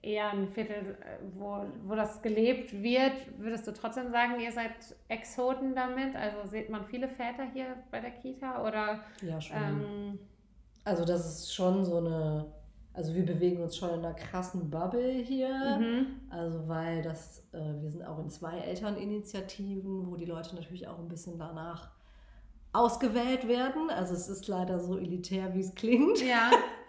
eher 0.01 0.31
ein 0.31 0.47
Viertel, 0.47 0.97
äh, 1.01 1.17
wo, 1.35 1.65
wo 1.83 1.95
das 1.95 2.21
gelebt 2.21 2.71
wird. 2.81 3.37
Würdest 3.37 3.67
du 3.67 3.73
trotzdem 3.73 4.11
sagen, 4.11 4.39
ihr 4.39 4.51
seid 4.51 4.71
Exoten 5.09 5.75
damit? 5.75 6.15
Also 6.15 6.47
sieht 6.49 6.69
man 6.69 6.85
viele 6.85 7.09
Väter 7.09 7.43
hier 7.53 7.75
bei 7.91 7.99
der 7.99 8.11
Kita 8.11 8.65
oder 8.65 9.01
Ja, 9.21 9.41
schon. 9.41 9.57
ähm, 9.57 10.19
also 10.85 11.03
das 11.03 11.27
ist 11.27 11.53
schon 11.53 11.83
so 11.83 11.97
eine, 11.97 12.45
also 12.93 13.13
wir 13.13 13.25
bewegen 13.25 13.61
uns 13.61 13.77
schon 13.77 13.89
in 13.89 13.99
einer 13.99 14.13
krassen 14.13 14.69
Bubble 14.69 15.11
hier. 15.11 15.77
mhm. 15.79 16.07
Also 16.29 16.67
weil 16.67 17.01
das, 17.01 17.47
äh, 17.53 17.81
wir 17.81 17.89
sind 17.89 18.03
auch 18.03 18.19
in 18.19 18.29
zwei 18.29 18.57
Elterninitiativen, 18.59 20.09
wo 20.09 20.15
die 20.15 20.25
Leute 20.25 20.55
natürlich 20.55 20.87
auch 20.87 20.99
ein 20.99 21.07
bisschen 21.07 21.37
danach 21.37 21.91
ausgewählt 22.73 23.47
werden. 23.47 23.89
Also 23.89 24.13
es 24.13 24.27
ist 24.27 24.47
leider 24.47 24.79
so 24.79 24.97
elitär, 24.97 25.53
wie 25.53 25.61
es 25.61 25.75
klingt. 25.75 26.21
ja, 26.21 26.51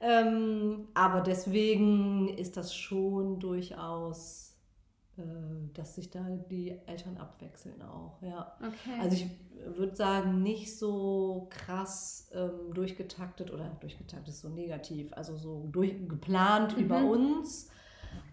Ähm, 0.00 0.88
aber 0.94 1.20
deswegen 1.20 2.28
ist 2.28 2.56
das 2.56 2.74
schon 2.74 3.40
durchaus, 3.40 4.47
dass 5.74 5.94
sich 5.96 6.10
da 6.10 6.20
die 6.50 6.78
Eltern 6.86 7.16
abwechseln 7.16 7.80
auch, 7.82 8.20
ja. 8.22 8.52
okay. 8.60 9.00
Also 9.00 9.16
ich 9.16 9.26
würde 9.76 9.94
sagen, 9.96 10.42
nicht 10.42 10.78
so 10.78 11.48
krass 11.50 12.30
ähm, 12.32 12.72
durchgetaktet 12.74 13.52
oder 13.52 13.68
durchgetaktet 13.80 14.28
ist 14.28 14.40
so 14.40 14.48
negativ, 14.48 15.12
also 15.12 15.36
so 15.36 15.68
durch, 15.72 16.08
geplant 16.08 16.76
wie 16.76 16.84
bei 16.84 17.00
Mhm. 17.00 17.08
uns. 17.08 17.70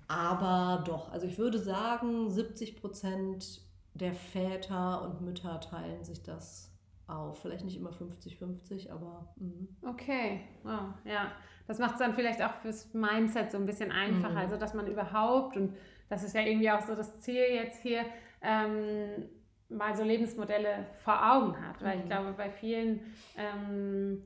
Aber 0.08 0.84
doch, 0.86 1.12
also 1.12 1.26
ich 1.26 1.38
würde 1.38 1.58
sagen, 1.58 2.30
70 2.30 2.80
Prozent 2.80 3.62
der 3.96 4.14
Väter 4.14 5.02
und 5.04 5.22
Mütter 5.22 5.60
teilen 5.60 6.04
sich 6.04 6.22
das 6.22 6.72
auf. 7.08 7.40
Vielleicht 7.42 7.66
nicht 7.66 7.78
immer 7.78 7.92
50-50, 7.92 8.92
aber 8.92 9.34
mhm. 9.38 9.68
Okay, 9.88 10.42
wow, 10.64 10.94
ja. 11.06 11.32
Das 11.68 11.80
macht 11.80 11.94
es 11.94 12.00
dann 12.00 12.14
vielleicht 12.14 12.44
auch 12.44 12.54
fürs 12.62 12.94
Mindset 12.94 13.52
so 13.52 13.58
ein 13.58 13.66
bisschen 13.66 13.92
einfacher. 13.92 14.32
Mhm. 14.32 14.38
Also, 14.38 14.58
dass 14.58 14.76
man 14.76 14.86
überhaupt, 14.86 15.58
und 15.58 15.76
das 16.10 16.24
ist 16.24 16.36
ja 16.36 16.42
irgendwie 16.42 16.72
auch 16.72 16.82
so 16.82 16.96
das 16.96 17.20
Ziel 17.20 17.44
jetzt 17.52 17.82
hier, 17.82 18.06
ähm, 18.42 19.30
mal 19.70 19.96
so 19.96 20.04
Lebensmodelle 20.04 20.86
vor 21.04 21.34
Augen 21.34 21.56
hat. 21.68 21.82
Weil 21.84 21.96
mhm. 21.96 22.02
ich 22.02 22.08
glaube, 22.08 22.34
bei 22.34 22.50
vielen, 22.50 23.02
ähm, 23.38 24.24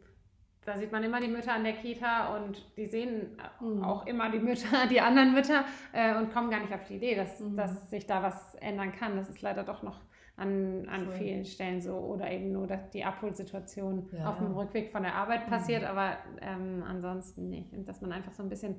da 0.65 0.77
sieht 0.77 0.91
man 0.91 1.03
immer 1.03 1.21
die 1.21 1.27
Mütter 1.27 1.53
an 1.53 1.63
der 1.63 1.73
Kita 1.73 2.35
und 2.35 2.75
die 2.77 2.87
sehen 2.87 3.37
mhm. 3.61 3.83
auch 3.83 4.05
immer 4.05 4.29
die 4.29 4.39
Mütter, 4.39 4.87
die 4.89 5.01
anderen 5.01 5.33
Mütter 5.33 5.63
äh, 5.93 6.15
und 6.15 6.33
kommen 6.33 6.49
gar 6.49 6.59
nicht 6.59 6.73
auf 6.73 6.83
die 6.85 6.95
Idee, 6.95 7.15
dass, 7.15 7.39
mhm. 7.39 7.55
dass 7.55 7.89
sich 7.89 8.05
da 8.05 8.21
was 8.21 8.55
ändern 8.55 8.91
kann. 8.91 9.15
Das 9.15 9.29
ist 9.29 9.41
leider 9.41 9.63
doch 9.63 9.83
noch 9.83 9.99
an, 10.35 10.87
an 10.89 11.07
cool. 11.07 11.13
vielen 11.13 11.45
Stellen 11.45 11.81
so 11.81 11.97
oder 11.97 12.31
eben 12.31 12.53
nur 12.53 12.65
dass 12.65 12.89
die 12.91 13.03
Abholsituation 13.03 14.07
ja, 14.13 14.29
auf 14.29 14.37
dem 14.37 14.53
Rückweg 14.53 14.89
von 14.91 15.03
der 15.03 15.15
Arbeit 15.15 15.47
mhm. 15.47 15.51
passiert, 15.51 15.83
aber 15.83 16.17
ähm, 16.41 16.83
ansonsten 16.87 17.49
nicht. 17.49 17.73
Und 17.73 17.87
dass 17.87 18.01
man 18.01 18.11
einfach 18.11 18.33
so 18.33 18.43
ein 18.43 18.49
bisschen 18.49 18.75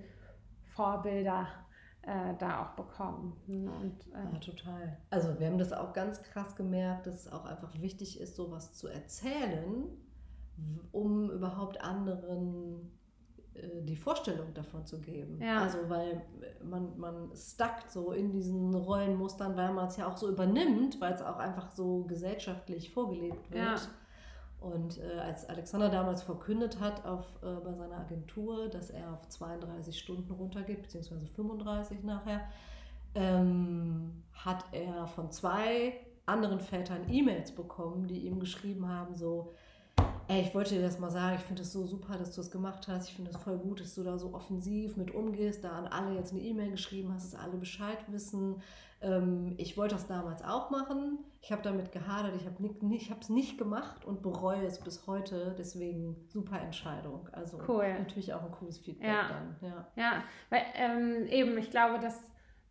Vorbilder 0.75 1.49
äh, 2.03 2.35
da 2.39 2.63
auch 2.63 2.71
bekommen. 2.77 3.37
Ne? 3.47 3.71
Und, 3.71 4.07
äh, 4.15 4.33
ja, 4.33 4.39
total. 4.39 4.97
Also 5.11 5.39
wir 5.39 5.47
haben 5.47 5.59
das 5.59 5.73
auch 5.73 5.93
ganz 5.93 6.23
krass 6.23 6.57
gemerkt, 6.57 7.07
dass 7.07 7.27
es 7.27 7.33
auch 7.33 7.45
einfach 7.45 7.81
wichtig 7.81 8.21
ist, 8.21 8.37
sowas 8.37 8.73
zu 8.73 8.89
erzählen, 8.89 9.85
um 10.93 11.31
überhaupt 11.31 11.81
anderen 11.83 12.91
äh, 13.55 13.83
die 13.83 13.97
Vorstellung 13.97 14.55
davon 14.55 14.87
zu 14.87 15.01
geben. 15.01 15.41
Ja. 15.43 15.63
Also 15.63 15.89
weil 15.89 16.23
man, 16.65 16.99
man 16.99 17.31
stackt 17.35 17.91
so 17.91 18.13
in 18.13 18.31
diesen 18.31 18.75
Rollenmustern, 18.75 19.57
weil 19.57 19.73
man 19.73 19.89
es 19.89 19.97
ja 19.97 20.09
auch 20.09 20.17
so 20.17 20.29
übernimmt, 20.29 21.01
weil 21.01 21.13
es 21.13 21.23
auch 21.23 21.39
einfach 21.39 21.71
so 21.71 22.05
gesellschaftlich 22.05 22.91
vorgelebt 22.93 23.51
wird. 23.51 23.63
Ja. 23.63 23.77
Und 24.61 24.99
äh, 24.99 25.19
als 25.21 25.49
Alexander 25.49 25.89
damals 25.89 26.23
verkündet 26.23 26.81
hat 26.81 27.07
auf, 27.07 27.25
äh, 27.43 27.65
bei 27.65 27.73
seiner 27.73 27.97
Agentur, 27.99 28.69
dass 28.69 28.91
er 28.91 29.15
auf 29.15 29.27
32 29.29 29.99
Stunden 29.99 30.31
runtergeht, 30.31 30.83
beziehungsweise 30.83 31.27
35 31.27 32.03
nachher, 32.03 32.43
ähm, 33.15 34.23
hat 34.33 34.65
er 34.73 35.07
von 35.07 35.31
zwei 35.31 35.95
anderen 36.27 36.61
Vätern 36.61 37.09
E-Mails 37.09 37.53
bekommen, 37.53 38.07
die 38.07 38.27
ihm 38.27 38.39
geschrieben 38.39 38.87
haben, 38.87 39.15
so, 39.15 39.55
ey, 40.31 40.43
ich 40.43 40.55
wollte 40.55 40.77
dir 40.77 40.83
das 40.83 41.01
mal 41.01 41.11
sagen, 41.11 41.37
ich 41.37 41.43
finde 41.43 41.63
es 41.63 41.73
so 41.73 41.87
super, 41.87 42.17
dass 42.17 42.35
du 42.35 42.41
es 42.41 42.51
gemacht 42.51 42.87
hast. 42.87 43.09
Ich 43.09 43.17
finde 43.17 43.33
es 43.33 43.37
voll 43.37 43.59
gut, 43.59 43.81
dass 43.81 43.97
du 43.97 44.05
da 44.05 44.17
so 44.17 44.33
offensiv 44.33 44.97
mit 44.97 45.13
umgehst, 45.13 45.65
da 45.65 45.71
an 45.71 45.89
alle 45.89 46.15
jetzt 46.15 46.33
eine 46.33 46.41
E-Mail 46.41 46.71
geschrieben 46.71 47.13
hast, 47.13 47.33
dass 47.33 47.41
alle 47.41 47.57
Bescheid 47.57 47.99
wissen. 48.09 48.63
Ähm, 49.03 49.55
ich 49.57 49.77
wollte 49.77 49.97
das 49.97 50.07
damals 50.07 50.45
auch 50.45 50.71
machen. 50.71 51.19
Ich 51.41 51.51
habe 51.51 51.63
damit 51.63 51.91
gehadert, 51.91 52.37
ich 52.37 52.47
habe 52.47 53.19
es 53.21 53.29
nicht 53.29 53.59
gemacht 53.59 54.05
und 54.05 54.23
bereue 54.23 54.65
es 54.65 54.79
bis 54.79 55.07
heute. 55.09 55.57
Deswegen 55.59 56.17
super 56.29 56.61
Entscheidung. 56.61 57.29
Also 57.33 57.59
cool. 57.67 57.93
natürlich 57.99 58.33
auch 58.33 58.45
ein 58.45 58.53
cooles 58.53 58.79
Feedback 58.79 59.09
ja. 59.09 59.29
dann. 59.29 59.57
Ja, 59.61 59.87
ja 59.97 60.25
weil 60.49 60.63
ähm, 60.75 61.27
eben, 61.27 61.59
ich 61.59 61.71
glaube, 61.71 61.99
dass. 61.99 62.21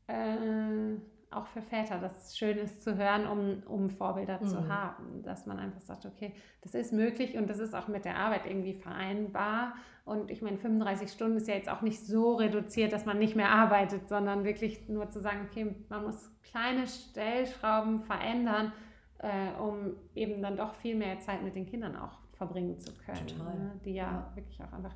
Äh, 0.08 0.98
auch 1.32 1.46
für 1.48 1.62
Väter 1.62 2.00
das 2.00 2.38
schön 2.38 2.58
ist 2.58 2.84
zu 2.84 2.98
hören, 2.98 3.28
um, 3.28 3.64
um 3.68 3.90
Vorbilder 3.90 4.40
mhm. 4.42 4.48
zu 4.48 4.68
haben, 4.68 5.22
dass 5.24 5.46
man 5.46 5.60
einfach 5.60 5.82
sagt, 5.82 6.06
okay, 6.06 6.34
das 6.62 6.74
ist 6.74 6.92
möglich 6.92 7.38
und 7.38 7.50
das 7.50 7.60
ist 7.60 7.76
auch 7.76 7.88
mit 7.88 8.06
der 8.06 8.18
Arbeit 8.18 8.46
irgendwie 8.46 8.74
vereinbar. 8.74 9.74
Und 10.06 10.32
ich 10.32 10.42
meine, 10.42 10.58
35 10.58 11.12
Stunden 11.12 11.38
ist 11.38 11.48
ja 11.48 11.54
jetzt 11.54 11.70
auch 11.70 11.82
nicht 11.82 12.06
so 12.06 12.36
reduziert, 12.36 12.94
dass 12.94 13.06
man 13.06 13.20
nicht 13.20 13.36
mehr 13.36 13.50
arbeitet, 13.50 14.10
sondern 14.10 14.44
wirklich 14.44 14.90
nur 14.90 15.10
zu 15.12 15.20
sagen, 15.20 15.48
okay, 15.50 15.76
man 15.90 16.04
muss 16.04 16.32
kleine 16.42 16.88
Stellschrauben 16.88 18.02
verändern, 18.02 18.74
äh, 19.20 19.52
um 19.62 19.96
eben 20.16 20.42
dann 20.42 20.58
doch 20.58 20.74
viel 20.76 20.96
mehr 20.96 21.20
Zeit 21.20 21.44
mit 21.44 21.56
den 21.56 21.68
Kindern 21.68 21.96
auch 21.96 22.18
verbringen 22.34 22.80
zu 22.80 22.92
können, 23.06 23.38
ne? 23.38 23.80
die 23.86 23.94
ja, 23.94 24.04
ja, 24.04 24.32
wirklich 24.36 24.60
auch 24.64 24.74
einfach 24.74 24.96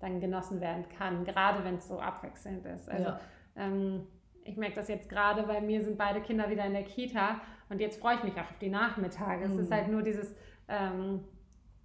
dann 0.00 0.20
genossen 0.20 0.60
werden 0.60 0.86
kann, 0.96 1.24
gerade 1.24 1.62
wenn 1.64 1.76
es 1.76 1.86
so 1.86 2.00
abwechselnd 2.00 2.64
ist. 2.66 2.88
Also 2.88 3.10
ja. 3.10 3.20
ähm, 3.56 4.06
ich 4.48 4.56
merke 4.56 4.76
das 4.76 4.88
jetzt 4.88 5.08
gerade, 5.08 5.42
bei 5.42 5.60
mir 5.60 5.82
sind 5.82 5.98
beide 5.98 6.20
Kinder 6.20 6.50
wieder 6.50 6.64
in 6.64 6.72
der 6.72 6.84
Kita 6.84 7.40
und 7.68 7.80
jetzt 7.80 8.00
freue 8.00 8.16
ich 8.16 8.24
mich 8.24 8.34
auch 8.34 8.50
auf 8.50 8.58
die 8.60 8.70
Nachmittage. 8.70 9.46
Mhm. 9.46 9.52
Es 9.52 9.58
ist 9.58 9.70
mhm. 9.70 9.74
halt 9.74 9.88
nur 9.88 10.02
dieses, 10.02 10.34
ähm, 10.68 11.24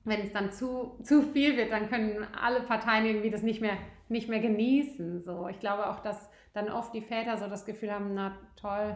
wenn 0.06 0.21
es 0.21 0.32
dann 0.32 0.52
zu, 0.52 0.97
zu 1.04 1.21
viel 1.21 1.58
wird, 1.58 1.71
dann 1.71 1.89
können 1.89 2.26
alle 2.39 2.62
Parteien 2.62 3.06
irgendwie 3.06 3.30
das 3.30 3.43
nicht 3.43 3.62
mehr, 3.62 3.78
nicht 4.10 4.30
mehr 4.30 4.39
genießen. 4.39 5.23
So. 5.23 5.47
Ich 5.47 5.60
glaube 5.60 5.89
auch, 5.89 5.99
dass 5.99 6.30
dann 6.54 6.69
oft 6.69 6.93
die 6.93 7.02
Väter 7.02 7.38
so 7.38 7.47
das 7.47 7.65
Gefühl 7.65 7.91
haben, 7.91 8.13
na 8.13 8.34
toll, 8.56 8.95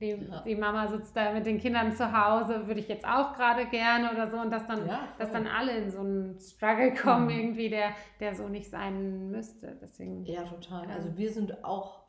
die, 0.00 0.10
ja. 0.10 0.42
die 0.44 0.56
Mama 0.56 0.88
sitzt 0.88 1.16
da 1.16 1.32
mit 1.32 1.46
den 1.46 1.58
Kindern 1.58 1.92
zu 1.92 2.12
Hause, 2.12 2.66
würde 2.66 2.80
ich 2.80 2.88
jetzt 2.88 3.06
auch 3.06 3.34
gerade 3.34 3.66
gerne 3.66 4.10
oder 4.10 4.28
so. 4.28 4.36
Und 4.36 4.50
dass 4.50 4.66
dann, 4.66 4.86
ja, 4.86 5.08
dass 5.18 5.30
dann 5.30 5.46
alle 5.46 5.76
in 5.76 5.90
so 5.90 6.00
einen 6.00 6.38
Struggle 6.40 6.92
kommen, 6.94 7.26
mhm. 7.26 7.30
irgendwie, 7.30 7.68
der, 7.68 7.90
der 8.18 8.34
so 8.34 8.48
nicht 8.48 8.68
sein 8.68 9.30
müsste. 9.30 9.78
Deswegen, 9.80 10.24
ja, 10.24 10.42
total. 10.42 10.90
Also 10.90 11.16
wir 11.16 11.30
sind 11.30 11.64
auch 11.64 12.01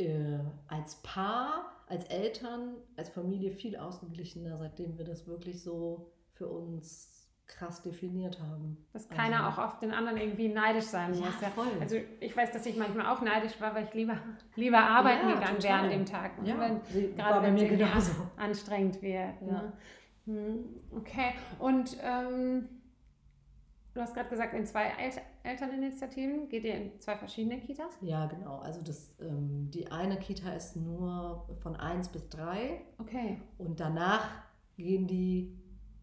äh, 0.00 0.38
als 0.68 0.96
Paar, 1.02 1.72
als 1.86 2.04
Eltern, 2.04 2.74
als 2.96 3.08
Familie 3.08 3.52
viel 3.52 3.76
ausgeglichener, 3.76 4.56
seitdem 4.58 4.98
wir 4.98 5.04
das 5.04 5.26
wirklich 5.26 5.62
so 5.62 6.10
für 6.32 6.48
uns 6.48 7.28
krass 7.46 7.82
definiert 7.82 8.40
haben. 8.40 8.86
Dass 8.92 9.08
keiner 9.08 9.44
also, 9.44 9.60
auch 9.60 9.64
auf 9.66 9.78
den 9.80 9.92
anderen 9.92 10.18
irgendwie 10.18 10.48
neidisch 10.48 10.84
sein 10.84 11.12
ja, 11.14 11.20
muss. 11.20 11.40
Ja. 11.40 11.48
Voll. 11.48 11.66
Also 11.80 11.96
ich 12.20 12.36
weiß, 12.36 12.52
dass 12.52 12.64
ich 12.64 12.76
manchmal 12.76 13.06
auch 13.06 13.20
neidisch 13.22 13.60
war, 13.60 13.74
weil 13.74 13.84
ich 13.84 13.94
lieber, 13.94 14.16
lieber 14.54 14.78
arbeiten 14.78 15.28
ja, 15.28 15.34
gegangen 15.34 15.62
wäre 15.62 15.74
an 15.74 15.90
dem 15.90 16.06
Tag. 16.06 16.32
Ja, 16.44 16.60
wenn, 16.60 17.16
gerade 17.16 17.42
wenn 17.42 17.56
es 17.56 17.68
genauso. 17.68 18.12
anstrengend 18.36 19.02
wird. 19.02 19.42
Ne? 19.42 19.72
Hm, 20.26 20.64
okay. 20.92 21.34
Und 21.58 21.96
ähm, 22.02 22.68
Du 23.94 24.00
hast 24.00 24.14
gerade 24.14 24.28
gesagt, 24.28 24.54
in 24.54 24.64
zwei 24.64 24.92
Elterninitiativen 25.42 26.48
geht 26.48 26.64
ihr 26.64 26.74
in 26.74 27.00
zwei 27.00 27.16
verschiedene 27.16 27.60
Kitas? 27.60 27.96
Ja, 28.00 28.26
genau. 28.26 28.58
Also 28.58 28.82
das, 28.82 29.14
ähm, 29.20 29.70
die 29.70 29.90
eine 29.90 30.18
Kita 30.18 30.52
ist 30.52 30.76
nur 30.76 31.48
von 31.62 31.76
1 31.76 32.08
bis 32.10 32.28
3. 32.28 32.80
Okay. 32.98 33.40
Und 33.58 33.80
danach 33.80 34.28
gehen 34.76 35.06
die 35.06 35.56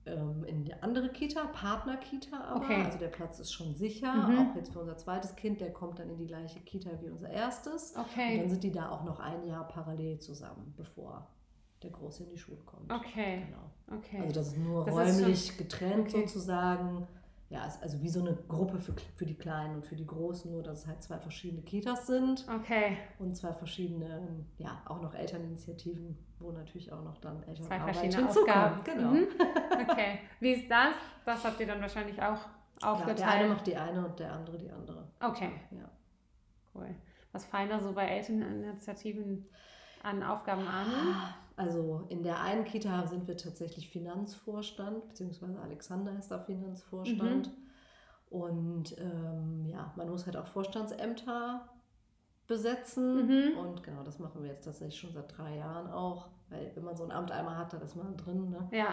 ähm, 0.07 0.43
in 0.45 0.63
die 0.63 0.73
andere 0.73 1.09
Kita, 1.09 1.45
Partner-Kita 1.47 2.39
aber. 2.39 2.65
Okay. 2.65 2.83
Also 2.83 2.97
der 2.97 3.09
Platz 3.09 3.39
ist 3.39 3.51
schon 3.51 3.75
sicher. 3.75 4.13
Mhm. 4.13 4.39
Auch 4.39 4.55
jetzt 4.55 4.73
für 4.73 4.79
unser 4.79 4.97
zweites 4.97 5.35
Kind, 5.35 5.61
der 5.61 5.71
kommt 5.71 5.99
dann 5.99 6.09
in 6.09 6.17
die 6.17 6.27
gleiche 6.27 6.59
Kita 6.61 6.89
wie 7.01 7.09
unser 7.09 7.29
erstes. 7.29 7.95
Okay. 7.95 8.33
Und 8.33 8.39
dann 8.41 8.49
sind 8.49 8.63
die 8.63 8.71
da 8.71 8.89
auch 8.89 9.03
noch 9.03 9.19
ein 9.19 9.45
Jahr 9.45 9.67
parallel 9.67 10.19
zusammen, 10.19 10.73
bevor 10.77 11.27
der 11.83 11.91
Große 11.91 12.23
in 12.23 12.29
die 12.31 12.37
Schule 12.37 12.61
kommt. 12.65 12.91
Okay. 12.91 13.45
Genau. 13.45 13.97
okay. 13.99 14.21
Also 14.21 14.33
das 14.33 14.47
ist 14.47 14.57
nur 14.57 14.85
das 14.85 14.95
räumlich 14.95 15.33
ist 15.33 15.47
schon... 15.49 15.57
getrennt 15.57 16.07
okay. 16.07 16.21
sozusagen 16.25 17.07
ja, 17.49 17.61
also 17.81 18.01
wie 18.01 18.09
so 18.09 18.19
eine 18.19 18.35
Gruppe 18.47 18.77
für, 18.77 18.93
für 19.15 19.25
die 19.25 19.35
Kleinen 19.35 19.75
und 19.75 19.85
für 19.85 19.95
die 19.95 20.05
Großen, 20.05 20.51
nur 20.51 20.63
dass 20.63 20.81
es 20.81 20.87
halt 20.87 21.01
zwei 21.01 21.17
verschiedene 21.17 21.61
Kitas 21.61 22.05
sind. 22.05 22.45
Okay. 22.53 22.97
Und 23.19 23.37
zwei 23.37 23.53
verschiedene, 23.53 24.45
ja, 24.57 24.81
auch 24.85 25.01
noch 25.01 25.13
Elterninitiativen, 25.13 26.17
wo 26.39 26.51
natürlich 26.51 26.91
auch 26.91 27.03
noch 27.03 27.17
dann 27.19 27.41
Elternarbeit 27.43 27.81
Zwei 27.81 27.93
verschiedene 27.93 28.29
Aufgaben. 28.29 28.83
Genau. 28.83 29.11
Mhm. 29.11 29.27
Okay. 29.89 30.19
Wie 30.39 30.53
ist 30.53 30.69
das? 30.69 30.95
Das 31.23 31.45
habt 31.45 31.59
ihr 31.59 31.67
dann 31.67 31.79
wahrscheinlich 31.79 32.21
auch 32.21 32.39
aufgeteilt. 32.81 33.19
Ja, 33.19 33.25
der 33.25 33.35
eine 33.35 33.47
macht 33.47 33.67
die 33.67 33.75
eine 33.75 34.05
und 34.05 34.19
der 34.19 34.33
andere 34.33 34.57
die 34.57 34.71
andere. 34.71 35.07
Okay. 35.19 35.51
Ja. 35.71 35.89
Cool. 36.73 36.95
Was 37.31 37.45
fallen 37.45 37.69
da 37.69 37.79
so 37.79 37.93
bei 37.93 38.07
Elterninitiativen 38.07 39.45
an 40.03 40.23
Aufgaben 40.23 40.67
an? 40.67 40.87
Also 41.57 42.05
in 42.09 42.21
der 42.21 42.39
einen 42.39 42.65
Kita 42.65 43.07
sind 43.07 43.27
wir 43.27 43.35
tatsächlich 43.35 43.89
Finanzvorstand, 43.89 45.07
beziehungsweise 45.09 45.59
Alexander 45.59 46.15
ist 46.17 46.29
da 46.29 46.37
Finanzvorstand. 46.37 47.47
Mhm. 47.47 47.53
Und 48.29 48.95
ähm, 48.99 49.65
ja, 49.65 49.91
man 49.95 50.07
muss 50.07 50.27
halt 50.27 50.37
auch 50.37 50.45
Vorstandsämter 50.45 51.67
besetzen. 52.45 53.25
Mhm. 53.25 53.57
Und 53.57 53.81
genau, 53.81 54.03
das 54.03 54.19
machen 54.19 54.43
wir 54.43 54.51
jetzt 54.51 54.65
tatsächlich 54.65 54.99
schon 54.99 55.13
seit 55.13 55.35
drei 55.35 55.57
Jahren 55.57 55.89
auch. 55.89 56.27
Weil 56.49 56.71
wenn 56.75 56.83
man 56.83 56.95
so 56.95 57.03
ein 57.03 57.11
Amt 57.11 57.31
einmal 57.31 57.57
hat, 57.57 57.73
dann 57.73 57.81
ist 57.81 57.95
man 57.95 58.15
drin. 58.15 58.51
Ne? 58.51 58.69
Ja. 58.71 58.89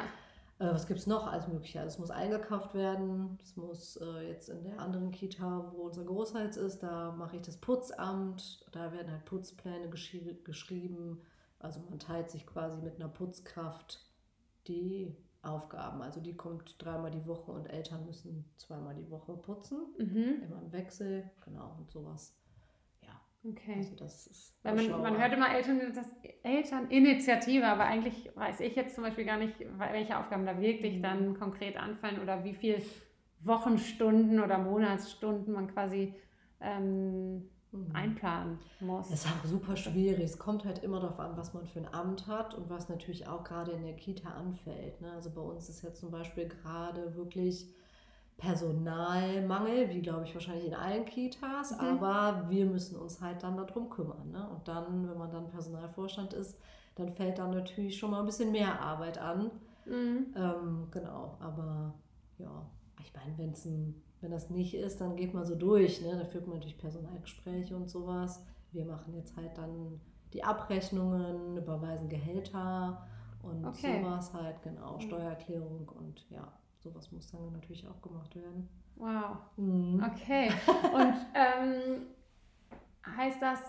Äh, 0.59 0.73
was 0.73 0.87
gibt 0.87 1.01
es 1.01 1.07
noch 1.07 1.31
als 1.31 1.47
Mögliche? 1.49 1.81
Also 1.81 1.95
es 1.95 1.99
muss 1.99 2.11
eingekauft 2.11 2.73
werden. 2.73 3.39
Es 3.43 3.57
muss 3.57 3.97
äh, 3.97 4.29
jetzt 4.29 4.49
in 4.49 4.65
der 4.65 4.79
anderen 4.81 5.11
Kita, 5.11 5.71
wo 5.71 5.83
unser 5.83 6.05
Großhals 6.05 6.57
ist, 6.57 6.83
da 6.83 7.13
mache 7.13 7.37
ich 7.37 7.43
das 7.43 7.59
Putzamt. 7.59 8.65
Da 8.73 8.91
werden 8.91 9.13
halt 9.13 9.27
Putzpläne 9.27 9.91
geschrieben 9.91 11.21
also 11.65 11.81
man 11.89 11.99
teilt 11.99 12.31
sich 12.31 12.47
quasi 12.47 12.81
mit 12.83 12.97
einer 12.97 13.09
Putzkraft 13.09 13.99
die 14.69 15.17
Aufgaben. 15.43 16.03
Also 16.03 16.21
die 16.21 16.37
kommt 16.37 16.77
dreimal 16.79 17.11
die 17.11 17.27
Woche 17.27 17.53
und 17.53 17.67
Eltern 17.67 18.05
müssen 18.05 18.45
zweimal 18.57 18.95
die 18.95 19.11
Woche 19.11 19.37
putzen. 19.37 19.79
Mhm. 19.99 20.43
Immer 20.45 20.63
im 20.63 20.73
Wechsel, 20.73 21.31
genau, 21.45 21.75
und 21.79 21.91
sowas. 21.91 22.39
Ja. 23.03 23.19
Okay. 23.51 23.77
Also 23.79 23.97
das 23.97 24.27
ist 24.27 24.59
Weil 24.63 24.75
man, 24.75 25.03
man 25.03 25.19
hört 25.19 25.33
immer 25.33 25.55
Eltern, 25.55 25.81
das 25.95 26.11
Elterninitiative, 26.43 27.67
aber 27.67 27.85
eigentlich 27.85 28.31
weiß 28.37 28.61
ich 28.61 28.77
jetzt 28.77 28.95
zum 28.95 29.05
Beispiel 29.05 29.25
gar 29.25 29.39
nicht, 29.39 29.55
welche 29.79 30.19
Aufgaben 30.19 30.45
da 30.45 30.61
wirklich 30.61 30.99
mhm. 30.99 31.03
dann 31.03 31.39
konkret 31.39 31.77
anfallen 31.77 32.21
oder 32.21 32.45
wie 32.45 32.55
viele 32.55 32.83
Wochenstunden 33.41 34.41
oder 34.41 34.59
Monatsstunden 34.59 35.55
man 35.55 35.73
quasi 35.73 36.15
ähm. 36.61 37.49
Einplanen 37.93 38.59
muss. 38.81 39.09
Das 39.09 39.25
ist 39.25 39.27
auch 39.27 39.45
super 39.45 39.77
schwierig. 39.77 40.25
Es 40.25 40.39
kommt 40.39 40.65
halt 40.65 40.83
immer 40.83 41.01
darauf 41.01 41.19
an, 41.19 41.37
was 41.37 41.55
man 41.55 41.67
für 41.67 41.81
ein 41.81 41.93
Amt 41.93 42.27
hat 42.27 42.55
und 42.55 42.71
was 42.71 42.89
natürlich 42.89 43.27
auch 43.27 43.45
gerade 43.45 43.73
in 43.73 43.83
der 43.83 43.97
Kita 43.97 44.31
anfällt. 44.31 45.01
Ne? 45.01 45.13
Also 45.13 45.31
bei 45.31 45.41
uns 45.41 45.69
ist 45.69 45.83
ja 45.83 45.93
zum 45.93 46.11
Beispiel 46.11 46.49
gerade 46.49 47.15
wirklich 47.17 47.69
Personalmangel, 48.37 49.91
wie 49.91 50.03
glaube 50.03 50.25
ich 50.25 50.35
wahrscheinlich 50.35 50.67
in 50.67 50.75
allen 50.75 51.05
Kitas, 51.05 51.73
mhm. 51.73 51.81
aber 51.81 52.49
wir 52.49 52.67
müssen 52.67 52.97
uns 52.97 53.21
halt 53.21 53.43
dann 53.43 53.57
darum 53.57 53.91
kümmern. 53.91 54.31
Ne? 54.31 54.49
Und 54.49 54.67
dann, 54.67 55.09
wenn 55.09 55.19
man 55.19 55.31
dann 55.31 55.49
Personalvorstand 55.49 56.33
ist, 56.33 56.59
dann 56.97 57.13
fällt 57.13 57.39
dann 57.39 57.51
natürlich 57.51 57.97
schon 57.97 58.11
mal 58.11 58.21
ein 58.21 58.27
bisschen 58.27 58.53
mehr 58.53 58.81
Arbeit 58.81 59.19
an. 59.19 59.51
Mhm. 59.87 60.35
Ähm, 60.37 60.89
genau, 60.91 61.37
aber 61.41 61.95
ja, 62.39 62.67
ich 63.01 63.13
meine, 63.15 63.37
wenn 63.37 63.55
das 64.31 64.51
nicht 64.51 64.75
ist, 64.75 65.01
dann 65.01 65.17
geht 65.17 65.35
man 65.35 65.45
so 65.45 65.55
durch. 65.55 66.01
Ne? 66.03 66.17
Da 66.19 66.25
führt 66.25 66.47
man 66.47 66.57
natürlich 66.57 66.79
Personalgespräche 66.79 67.77
und 67.77 67.89
sowas. 67.89 68.45
Wir 68.73 68.85
machen 68.85 69.15
jetzt 69.15 69.37
halt 69.37 69.57
dann 69.57 70.01
die 70.33 70.43
Abrechnungen, 70.43 71.57
überweisen 71.57 72.09
Gehälter 72.09 73.07
und 73.43 73.65
okay. 73.65 74.03
sowas 74.03 74.33
halt, 74.33 74.63
genau, 74.63 74.99
Steuererklärung 74.99 75.89
und 75.89 76.29
ja, 76.31 76.53
sowas 76.79 77.13
muss 77.13 77.31
dann 77.31 77.53
natürlich 77.53 77.87
auch 77.87 78.01
gemacht 78.03 78.35
werden. 78.35 78.69
Wow. 78.97 79.37
Mhm. 79.57 80.05
Okay. 80.05 80.51
Und 80.93 81.15
ähm, 81.35 82.03
heißt 83.17 83.41
das, 83.41 83.61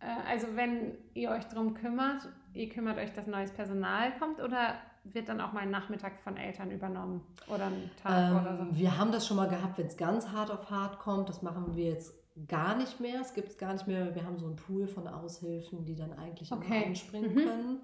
äh, 0.00 0.28
also 0.28 0.48
wenn 0.54 0.96
ihr 1.14 1.30
euch 1.30 1.44
darum 1.44 1.74
kümmert, 1.74 2.28
ihr 2.54 2.68
kümmert 2.68 2.98
euch, 2.98 3.12
dass 3.12 3.26
neues 3.26 3.52
Personal 3.52 4.16
kommt 4.18 4.40
oder 4.40 4.76
wird 5.04 5.28
dann 5.28 5.40
auch 5.40 5.52
mal 5.52 5.60
ein 5.60 5.70
Nachmittag 5.70 6.20
von 6.20 6.36
Eltern 6.36 6.70
übernommen 6.70 7.22
oder 7.48 7.66
ein 7.66 7.90
Tag 8.02 8.30
ähm, 8.30 8.40
oder 8.40 8.56
so? 8.56 8.76
Wir 8.76 8.96
haben 8.96 9.12
das 9.12 9.26
schon 9.26 9.36
mal 9.36 9.48
gehabt, 9.48 9.78
wenn 9.78 9.86
es 9.86 9.96
ganz 9.96 10.28
hart 10.28 10.50
auf 10.50 10.70
hart 10.70 10.98
kommt. 10.98 11.28
Das 11.28 11.42
machen 11.42 11.74
wir 11.74 11.90
jetzt 11.90 12.14
gar 12.48 12.76
nicht 12.76 13.00
mehr. 13.00 13.20
Es 13.20 13.34
gibt 13.34 13.48
es 13.48 13.58
gar 13.58 13.72
nicht 13.72 13.86
mehr. 13.86 14.14
Wir 14.14 14.24
haben 14.24 14.38
so 14.38 14.46
einen 14.46 14.56
Pool 14.56 14.86
von 14.86 15.06
Aushilfen, 15.06 15.84
die 15.84 15.96
dann 15.96 16.12
eigentlich 16.12 16.52
okay. 16.52 16.84
einspringen 16.86 17.34
mhm. 17.34 17.38
können. 17.38 17.80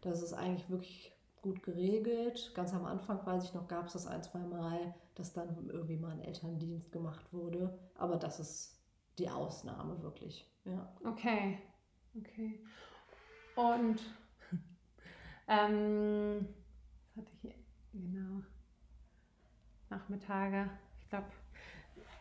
Das 0.00 0.22
ist 0.22 0.32
eigentlich 0.32 0.68
wirklich 0.70 1.12
gut 1.42 1.62
geregelt. 1.62 2.52
Ganz 2.54 2.72
am 2.72 2.84
Anfang, 2.84 3.24
weiß 3.26 3.44
ich 3.44 3.54
noch, 3.54 3.68
gab 3.68 3.86
es 3.86 3.94
das 3.94 4.06
ein, 4.06 4.22
zwei 4.22 4.38
Mal, 4.38 4.94
dass 5.14 5.32
dann 5.32 5.68
irgendwie 5.68 5.96
mal 5.96 6.12
ein 6.12 6.20
Elterndienst 6.20 6.92
gemacht 6.92 7.32
wurde. 7.32 7.78
Aber 7.96 8.16
das 8.16 8.40
ist 8.40 8.80
die 9.18 9.28
Ausnahme 9.28 10.00
wirklich. 10.02 10.48
Ja. 10.64 10.88
Okay. 11.04 11.58
Okay. 12.18 12.60
Und 13.56 14.00
ähm, 15.48 16.48
was 17.14 17.24
hatte 17.24 17.32
ich 17.34 17.40
hier? 17.40 17.54
Genau. 17.92 18.42
Nachmittage. 19.90 20.70
Ich 21.00 21.08
glaube, 21.08 21.26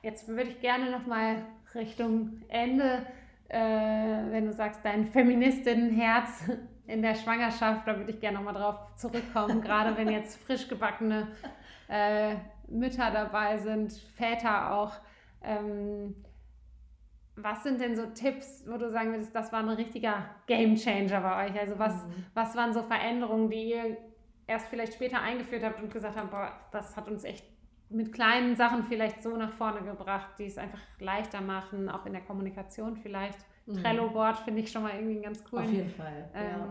jetzt 0.02 0.28
würde 0.28 0.50
ich 0.50 0.60
gerne 0.62 0.92
noch 0.92 1.06
mal 1.06 1.46
Richtung 1.74 2.42
Ende, 2.50 3.06
äh, 3.48 3.60
wenn 3.60 4.46
du 4.46 4.54
sagst, 4.54 4.82
dein 4.84 5.08
Feministinnenherz 5.08 6.50
in 6.88 7.02
der 7.02 7.16
Schwangerschaft, 7.16 7.88
da 7.88 7.98
würde 7.98 8.12
ich 8.12 8.20
gerne 8.20 8.38
noch 8.38 8.44
mal 8.44 8.54
drauf 8.54 8.96
zurückkommen, 8.96 9.62
gerade 9.64 9.96
wenn 9.98 10.10
jetzt 10.10 10.42
frisch 10.44 10.68
gebackene 10.68 11.28
äh, 11.88 12.36
Mütter 12.68 13.12
dabei 13.12 13.58
sind, 13.58 13.94
Väter 13.94 14.74
auch. 14.74 14.94
Ähm, 15.44 16.16
was 17.43 17.63
sind 17.63 17.80
denn 17.82 17.95
so 17.95 18.06
Tipps, 18.08 18.63
wo 18.67 18.77
du 18.77 18.89
sagen 18.89 19.12
würdest, 19.12 19.36
das 19.36 19.51
war 19.51 19.60
ein 19.60 19.69
richtiger 19.69 20.25
Gamechanger 20.47 21.21
bei 21.21 21.47
euch? 21.47 21.60
Also 21.60 21.77
was, 21.77 22.06
mhm. 22.06 22.25
was 22.34 22.56
waren 22.56 22.73
so 22.73 22.84
Veränderungen, 22.84 23.49
die 23.49 23.71
ihr 23.71 23.97
erst 24.47 24.67
vielleicht 24.67 24.93
später 24.93 25.21
eingeführt 25.21 25.63
habt 25.63 25.82
und 25.82 25.91
gesagt 25.91 26.17
habt, 26.17 26.32
boah, 26.32 26.51
das 26.71 26.95
hat 26.95 27.08
uns 27.08 27.23
echt 27.23 27.45
mit 27.89 28.13
kleinen 28.13 28.56
Sachen 28.56 28.84
vielleicht 28.84 29.21
so 29.21 29.36
nach 29.36 29.51
vorne 29.51 29.82
gebracht, 29.82 30.30
die 30.39 30.45
es 30.45 30.58
einfach 30.58 30.80
leichter 30.99 31.41
machen, 31.41 31.89
auch 31.89 32.06
in 32.06 32.13
der 32.13 32.21
Kommunikation 32.21 32.95
vielleicht. 32.95 33.39
Mhm. 33.65 33.75
Trello-Board 33.75 34.39
finde 34.39 34.62
ich 34.62 34.71
schon 34.71 34.84
mal 34.84 34.93
irgendwie 34.95 35.21
ganz 35.21 35.43
cool. 35.51 35.60
Auf 35.60 35.71
jeden 35.71 35.89
Fall. 35.89 36.30
Ähm, 36.34 36.49
ja. 36.49 36.67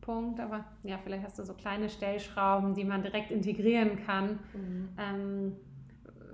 Punkt, 0.00 0.38
aber 0.38 0.64
ja, 0.82 0.98
vielleicht 1.02 1.24
hast 1.24 1.38
du 1.38 1.44
so 1.44 1.54
kleine 1.54 1.88
Stellschrauben, 1.88 2.74
die 2.74 2.84
man 2.84 3.02
direkt 3.02 3.30
integrieren 3.30 4.04
kann. 4.04 4.38
Mhm. 4.52 4.88
Ähm, 4.98 5.56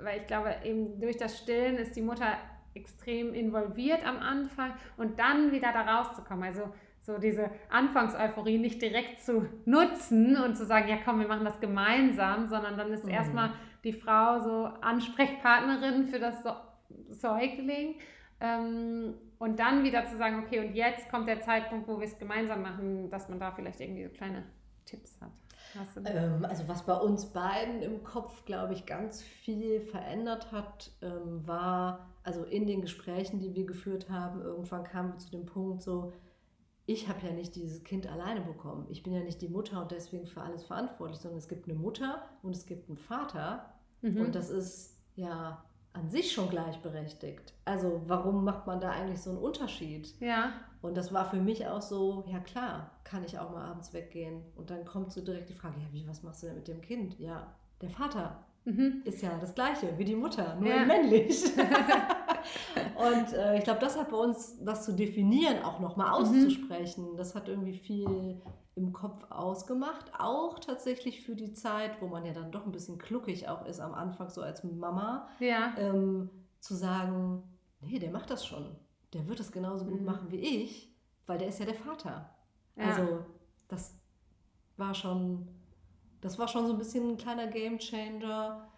weil 0.02 0.20
ich 0.20 0.26
glaube, 0.26 0.54
eben 0.64 0.98
durch 0.98 1.16
das 1.16 1.38
Stillen 1.38 1.76
ist 1.76 1.94
die 1.94 2.02
Mutter 2.02 2.36
extrem 2.74 3.34
involviert 3.34 4.06
am 4.06 4.18
Anfang 4.18 4.72
und 4.96 5.18
dann 5.18 5.52
wieder 5.52 5.72
da 5.72 5.82
rauszukommen. 5.82 6.44
Also 6.44 6.72
so 7.00 7.18
diese 7.18 7.50
Anfangseuphorie 7.70 8.58
nicht 8.58 8.80
direkt 8.82 9.20
zu 9.20 9.46
nutzen 9.64 10.36
und 10.36 10.56
zu 10.56 10.64
sagen, 10.66 10.88
ja 10.88 10.98
komm, 11.04 11.20
wir 11.20 11.28
machen 11.28 11.44
das 11.44 11.60
gemeinsam, 11.60 12.46
sondern 12.46 12.76
dann 12.76 12.92
ist 12.92 13.04
mhm. 13.04 13.10
erstmal 13.10 13.50
die 13.84 13.92
Frau 13.92 14.40
so 14.40 14.64
Ansprechpartnerin 14.80 16.06
für 16.06 16.18
das 16.18 16.44
Säugling. 17.08 17.96
Ähm, 18.40 19.14
und 19.38 19.58
dann 19.58 19.84
wieder 19.84 20.06
zu 20.06 20.16
sagen, 20.16 20.42
okay, 20.44 20.60
und 20.60 20.74
jetzt 20.74 21.10
kommt 21.10 21.28
der 21.28 21.40
Zeitpunkt, 21.40 21.88
wo 21.88 21.98
wir 21.98 22.06
es 22.06 22.18
gemeinsam 22.18 22.62
machen, 22.62 23.10
dass 23.10 23.28
man 23.28 23.40
da 23.40 23.52
vielleicht 23.52 23.80
irgendwie 23.80 24.04
so 24.04 24.10
kleine 24.10 24.44
Tipps 24.84 25.20
hat. 25.20 25.32
Ähm, 26.04 26.44
also 26.44 26.66
was 26.68 26.84
bei 26.84 26.96
uns 26.96 27.26
beiden 27.26 27.82
im 27.82 28.02
Kopf, 28.02 28.44
glaube 28.44 28.72
ich, 28.72 28.86
ganz 28.86 29.22
viel 29.22 29.80
verändert 29.80 30.50
hat, 30.52 30.92
ähm, 31.02 31.46
war, 31.46 32.10
also 32.22 32.44
in 32.44 32.66
den 32.66 32.80
Gesprächen, 32.80 33.38
die 33.38 33.54
wir 33.54 33.66
geführt 33.66 34.10
haben, 34.10 34.40
irgendwann 34.40 34.84
kamen 34.84 35.12
wir 35.12 35.18
zu 35.18 35.30
dem 35.30 35.46
Punkt 35.46 35.82
so, 35.82 36.12
ich 36.86 37.08
habe 37.08 37.24
ja 37.24 37.32
nicht 37.32 37.54
dieses 37.54 37.84
Kind 37.84 38.08
alleine 38.08 38.40
bekommen. 38.40 38.86
Ich 38.88 39.04
bin 39.04 39.12
ja 39.12 39.20
nicht 39.20 39.40
die 39.42 39.48
Mutter 39.48 39.80
und 39.80 39.92
deswegen 39.92 40.26
für 40.26 40.40
alles 40.40 40.64
verantwortlich, 40.64 41.20
sondern 41.20 41.38
es 41.38 41.46
gibt 41.46 41.68
eine 41.68 41.78
Mutter 41.78 42.22
und 42.42 42.56
es 42.56 42.66
gibt 42.66 42.88
einen 42.88 42.98
Vater. 42.98 43.72
Mhm. 44.02 44.22
Und 44.22 44.34
das 44.34 44.50
ist 44.50 44.98
ja 45.14 45.64
an 45.92 46.08
sich 46.08 46.32
schon 46.32 46.48
gleichberechtigt. 46.48 47.52
Also 47.64 48.02
warum 48.06 48.44
macht 48.44 48.66
man 48.66 48.80
da 48.80 48.90
eigentlich 48.90 49.20
so 49.20 49.30
einen 49.30 49.38
Unterschied? 49.40 50.14
Ja. 50.20 50.52
Und 50.82 50.96
das 50.96 51.12
war 51.12 51.28
für 51.28 51.40
mich 51.40 51.66
auch 51.66 51.82
so, 51.82 52.24
ja 52.28 52.38
klar, 52.38 52.90
kann 53.04 53.24
ich 53.24 53.38
auch 53.38 53.50
mal 53.50 53.64
abends 53.68 53.92
weggehen. 53.92 54.42
Und 54.56 54.70
dann 54.70 54.84
kommt 54.84 55.12
so 55.12 55.20
direkt 55.20 55.50
die 55.50 55.54
Frage, 55.54 55.80
ja, 55.80 55.86
wie, 55.92 56.06
was 56.06 56.22
machst 56.22 56.42
du 56.42 56.46
denn 56.46 56.56
mit 56.56 56.68
dem 56.68 56.80
Kind? 56.80 57.18
Ja, 57.18 57.54
der 57.82 57.90
Vater 57.90 58.44
mhm. 58.64 59.02
ist 59.04 59.20
ja 59.22 59.36
das 59.38 59.54
gleiche 59.54 59.98
wie 59.98 60.04
die 60.04 60.14
Mutter, 60.14 60.56
nur 60.56 60.68
ja. 60.68 60.84
männlich. 60.84 61.44
und 62.96 63.32
äh, 63.32 63.58
ich 63.58 63.64
glaube, 63.64 63.80
das 63.80 63.98
hat 63.98 64.10
bei 64.10 64.16
uns, 64.16 64.56
das 64.64 64.84
zu 64.84 64.92
definieren, 64.92 65.62
auch 65.62 65.80
nochmal 65.80 66.08
mhm. 66.08 66.14
auszusprechen, 66.14 67.12
mhm. 67.12 67.16
das 67.16 67.34
hat 67.34 67.48
irgendwie 67.48 67.76
viel 67.76 68.40
im 68.74 68.92
Kopf 68.92 69.24
ausgemacht. 69.30 70.12
Auch 70.18 70.58
tatsächlich 70.58 71.22
für 71.22 71.34
die 71.34 71.52
Zeit, 71.52 72.00
wo 72.00 72.06
man 72.06 72.24
ja 72.24 72.32
dann 72.32 72.52
doch 72.52 72.66
ein 72.66 72.72
bisschen 72.72 72.98
kluckig 72.98 73.48
auch 73.48 73.66
ist 73.66 73.80
am 73.80 73.94
Anfang, 73.94 74.30
so 74.30 74.42
als 74.42 74.64
Mama, 74.64 75.28
ja. 75.40 75.74
ähm, 75.78 76.30
zu 76.60 76.74
sagen, 76.74 77.42
nee, 77.80 77.98
der 77.98 78.10
macht 78.10 78.30
das 78.30 78.46
schon. 78.46 78.76
Der 79.12 79.26
wird 79.28 79.40
es 79.40 79.50
genauso 79.52 79.84
gut 79.84 80.00
mhm. 80.00 80.06
machen 80.06 80.30
wie 80.30 80.40
ich, 80.40 80.94
weil 81.26 81.38
der 81.38 81.48
ist 81.48 81.58
ja 81.58 81.66
der 81.66 81.74
Vater. 81.74 82.30
Ja. 82.76 82.84
Also 82.84 83.24
das 83.68 83.94
war 84.76 84.94
schon, 84.94 85.48
das 86.20 86.38
war 86.38 86.48
schon 86.48 86.66
so 86.66 86.72
ein 86.72 86.78
bisschen 86.78 87.10
ein 87.10 87.16
kleiner 87.16 87.48
Gamechanger. 87.48 88.68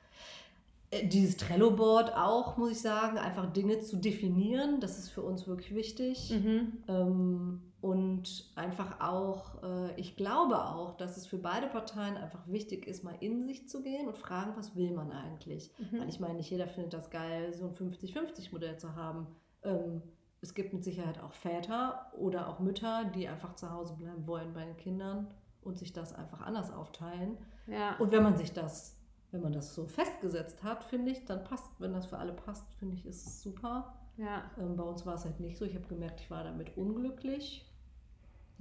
Äh, 0.90 1.06
dieses 1.06 1.36
Trello-Board 1.36 2.14
auch, 2.16 2.56
muss 2.56 2.70
ich 2.70 2.80
sagen, 2.80 3.18
einfach 3.18 3.52
Dinge 3.52 3.80
zu 3.80 3.96
definieren, 3.96 4.80
das 4.80 4.98
ist 4.98 5.10
für 5.10 5.22
uns 5.22 5.46
wirklich 5.46 5.74
wichtig. 5.74 6.30
Mhm. 6.30 6.84
Ähm, 6.88 7.71
und 7.82 8.48
einfach 8.54 9.00
auch, 9.00 9.60
äh, 9.64 10.00
ich 10.00 10.16
glaube 10.16 10.56
auch, 10.64 10.96
dass 10.96 11.16
es 11.16 11.26
für 11.26 11.36
beide 11.36 11.66
Parteien 11.66 12.16
einfach 12.16 12.46
wichtig 12.46 12.86
ist, 12.86 13.02
mal 13.02 13.16
in 13.18 13.44
sich 13.44 13.68
zu 13.68 13.82
gehen 13.82 14.06
und 14.06 14.16
fragen, 14.16 14.52
was 14.54 14.76
will 14.76 14.92
man 14.92 15.10
eigentlich? 15.10 15.74
Mhm. 15.78 15.98
Weil 15.98 16.08
ich 16.08 16.20
meine, 16.20 16.34
nicht 16.34 16.48
jeder 16.48 16.68
findet 16.68 16.94
das 16.94 17.10
geil, 17.10 17.52
so 17.52 17.66
ein 17.66 17.74
50-50-Modell 17.74 18.78
zu 18.78 18.94
haben. 18.94 19.26
Ähm, 19.64 20.00
es 20.40 20.54
gibt 20.54 20.72
mit 20.72 20.84
Sicherheit 20.84 21.20
auch 21.20 21.32
Väter 21.32 22.12
oder 22.16 22.48
auch 22.48 22.60
Mütter, 22.60 23.04
die 23.16 23.26
einfach 23.26 23.56
zu 23.56 23.72
Hause 23.72 23.94
bleiben 23.94 24.28
wollen 24.28 24.52
bei 24.52 24.64
den 24.64 24.76
Kindern 24.76 25.26
und 25.60 25.76
sich 25.76 25.92
das 25.92 26.14
einfach 26.14 26.40
anders 26.40 26.72
aufteilen. 26.72 27.36
Ja. 27.66 27.96
Und 27.98 28.12
wenn 28.12 28.22
man 28.22 28.36
sich 28.36 28.52
das, 28.52 28.96
wenn 29.32 29.42
man 29.42 29.52
das 29.52 29.74
so 29.74 29.86
festgesetzt 29.86 30.62
hat, 30.62 30.84
finde 30.84 31.10
ich, 31.10 31.24
dann 31.24 31.42
passt, 31.42 31.72
wenn 31.80 31.92
das 31.92 32.06
für 32.06 32.18
alle 32.18 32.32
passt, 32.32 32.72
finde 32.76 32.94
ich, 32.94 33.06
ist 33.06 33.26
es 33.26 33.42
super. 33.42 33.98
Ja. 34.18 34.44
Ähm, 34.56 34.76
bei 34.76 34.84
uns 34.84 35.04
war 35.04 35.14
es 35.14 35.24
halt 35.24 35.40
nicht 35.40 35.58
so. 35.58 35.64
Ich 35.64 35.74
habe 35.74 35.88
gemerkt, 35.88 36.20
ich 36.20 36.30
war 36.30 36.44
damit 36.44 36.76
unglücklich. 36.76 37.68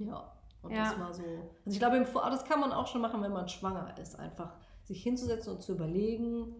Ja, 0.06 0.32
und 0.62 0.72
ja. 0.72 0.84
das 0.84 0.98
war 0.98 1.14
so. 1.14 1.22
Also 1.22 1.50
ich 1.66 1.78
glaube, 1.78 2.04
das 2.14 2.44
kann 2.44 2.60
man 2.60 2.72
auch 2.72 2.86
schon 2.86 3.00
machen, 3.00 3.22
wenn 3.22 3.32
man 3.32 3.48
schwanger 3.48 3.94
ist. 3.98 4.18
Einfach 4.18 4.54
sich 4.84 5.02
hinzusetzen 5.02 5.54
und 5.54 5.62
zu 5.62 5.72
überlegen, 5.72 6.54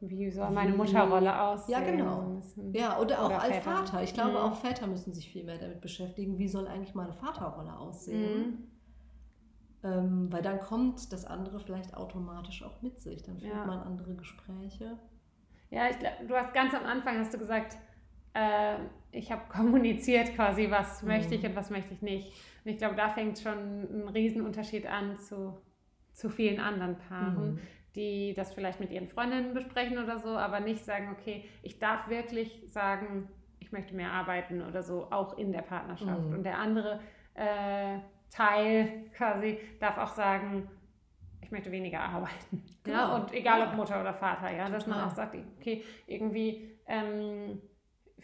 wie 0.00 0.30
soll 0.30 0.50
meine 0.50 0.76
Mutterrolle 0.76 1.40
aussehen? 1.40 1.72
Ja, 1.72 1.90
genau. 1.90 2.42
Ja, 2.72 2.98
oder 2.98 3.20
auch 3.20 3.26
oder 3.26 3.42
als 3.42 3.56
Väter. 3.56 3.70
Vater. 3.70 4.02
Ich 4.02 4.14
glaube, 4.14 4.32
mhm. 4.32 4.36
auch 4.36 4.54
Väter 4.56 4.86
müssen 4.86 5.14
sich 5.14 5.30
viel 5.30 5.44
mehr 5.44 5.58
damit 5.58 5.80
beschäftigen, 5.80 6.38
wie 6.38 6.48
soll 6.48 6.66
eigentlich 6.66 6.94
meine 6.94 7.12
Vaterrolle 7.12 7.78
aussehen. 7.78 8.46
Mhm. 8.46 8.68
Ähm, 9.84 10.32
weil 10.32 10.42
dann 10.42 10.60
kommt 10.60 11.12
das 11.12 11.26
andere 11.26 11.60
vielleicht 11.60 11.94
automatisch 11.94 12.62
auch 12.62 12.80
mit 12.82 13.00
sich. 13.00 13.22
Dann 13.22 13.38
führt 13.38 13.54
ja. 13.54 13.66
man 13.66 13.80
andere 13.80 14.14
Gespräche. 14.14 14.98
Ja, 15.70 15.88
ich, 15.88 15.96
du 15.96 16.34
hast 16.34 16.54
ganz 16.54 16.74
am 16.74 16.84
Anfang 16.84 17.18
hast 17.18 17.34
du 17.34 17.38
gesagt, 17.38 17.76
äh, 18.34 18.76
ich 19.12 19.32
habe 19.32 19.42
kommuniziert 19.48 20.34
quasi, 20.34 20.70
was 20.70 21.02
mhm. 21.02 21.08
möchte 21.08 21.34
ich 21.34 21.44
und 21.44 21.56
was 21.56 21.70
möchte 21.70 21.94
ich 21.94 22.02
nicht. 22.02 22.32
Und 22.64 22.70
ich 22.70 22.78
glaube, 22.78 22.96
da 22.96 23.08
fängt 23.08 23.38
schon 23.38 23.82
ein 23.82 24.08
Riesenunterschied 24.08 24.86
an 24.86 25.18
zu, 25.18 25.56
zu 26.12 26.28
vielen 26.30 26.60
anderen 26.60 26.96
Paaren, 26.98 27.54
mhm. 27.54 27.58
die 27.94 28.34
das 28.34 28.54
vielleicht 28.54 28.80
mit 28.80 28.90
ihren 28.90 29.08
Freundinnen 29.08 29.54
besprechen 29.54 29.98
oder 29.98 30.18
so, 30.18 30.30
aber 30.30 30.60
nicht 30.60 30.84
sagen, 30.84 31.14
okay, 31.18 31.44
ich 31.62 31.78
darf 31.78 32.08
wirklich 32.08 32.62
sagen, 32.66 33.28
ich 33.60 33.72
möchte 33.72 33.94
mehr 33.94 34.12
arbeiten 34.12 34.62
oder 34.62 34.82
so, 34.82 35.10
auch 35.10 35.38
in 35.38 35.52
der 35.52 35.62
Partnerschaft. 35.62 36.24
Mhm. 36.26 36.34
Und 36.34 36.42
der 36.44 36.58
andere 36.58 37.00
äh, 37.34 37.98
Teil 38.30 39.10
quasi 39.16 39.58
darf 39.78 39.98
auch 39.98 40.14
sagen, 40.14 40.68
ich 41.40 41.50
möchte 41.50 41.70
weniger 41.70 42.00
arbeiten. 42.00 42.62
Genau. 42.84 42.98
Ja, 42.98 43.14
und 43.14 43.32
egal 43.32 43.66
ob. 43.66 43.76
Mutter 43.76 43.98
oder 43.98 44.12
Vater, 44.12 44.54
ja, 44.54 44.68
dass 44.68 44.86
man 44.86 44.98
Total. 44.98 45.10
auch 45.10 45.16
sagt, 45.16 45.36
okay, 45.58 45.82
irgendwie 46.06 46.76
ähm, 46.86 47.58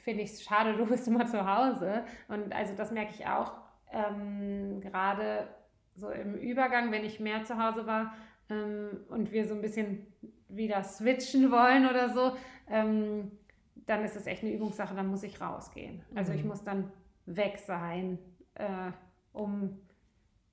finde 0.01 0.23
ich 0.23 0.31
es 0.31 0.43
schade, 0.43 0.75
du 0.77 0.87
bist 0.87 1.07
immer 1.09 1.27
zu 1.27 1.45
Hause. 1.47 2.05
Und 2.29 2.53
also 2.55 2.75
das 2.77 2.91
merke 2.91 3.13
ich 3.13 3.27
auch 3.27 3.53
ähm, 3.93 4.81
gerade 4.81 5.49
so 5.97 6.11
im 6.11 6.35
Übergang, 6.35 6.93
wenn 6.93 7.05
ich 7.05 7.21
mehr 7.21 7.45
zu 7.45 7.63
Hause 7.63 7.87
war 7.87 8.15
ähm, 8.49 9.01
und 9.09 9.33
wir 9.33 9.47
so 9.47 9.55
ein 9.55 9.61
bisschen 9.61 10.07
wieder 10.49 10.83
switchen 10.83 11.51
wollen 11.51 11.89
oder 11.89 12.09
so, 12.11 12.37
ähm, 12.69 13.31
dann 13.87 14.05
ist 14.05 14.17
es 14.17 14.27
echt 14.27 14.43
eine 14.43 14.53
Übungssache, 14.53 14.95
dann 14.95 15.09
muss 15.09 15.23
ich 15.23 15.41
rausgehen. 15.41 16.03
Also 16.15 16.33
ich 16.33 16.43
Mhm. 16.43 16.49
muss 16.49 16.63
dann 16.65 16.93
weg 17.27 17.59
sein, 17.59 18.19
äh, 18.55 18.93
um 19.33 19.79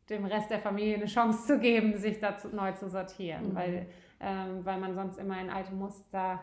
dem 0.10 0.26
Rest 0.26 0.50
der 0.50 0.60
Familie 0.60 0.96
eine 0.96 1.06
Chance 1.06 1.46
zu 1.48 1.60
geben, 1.60 1.98
sich 1.98 2.20
dazu 2.20 2.48
neu 2.50 2.72
zu 2.74 2.90
sortieren, 2.90 3.50
Mhm. 3.50 3.56
weil, 3.56 3.88
ähm, 4.20 4.66
weil 4.66 4.80
man 4.80 4.96
sonst 4.96 5.18
immer 5.18 5.40
in 5.42 5.50
alte 5.50 5.74
Muster 5.74 6.40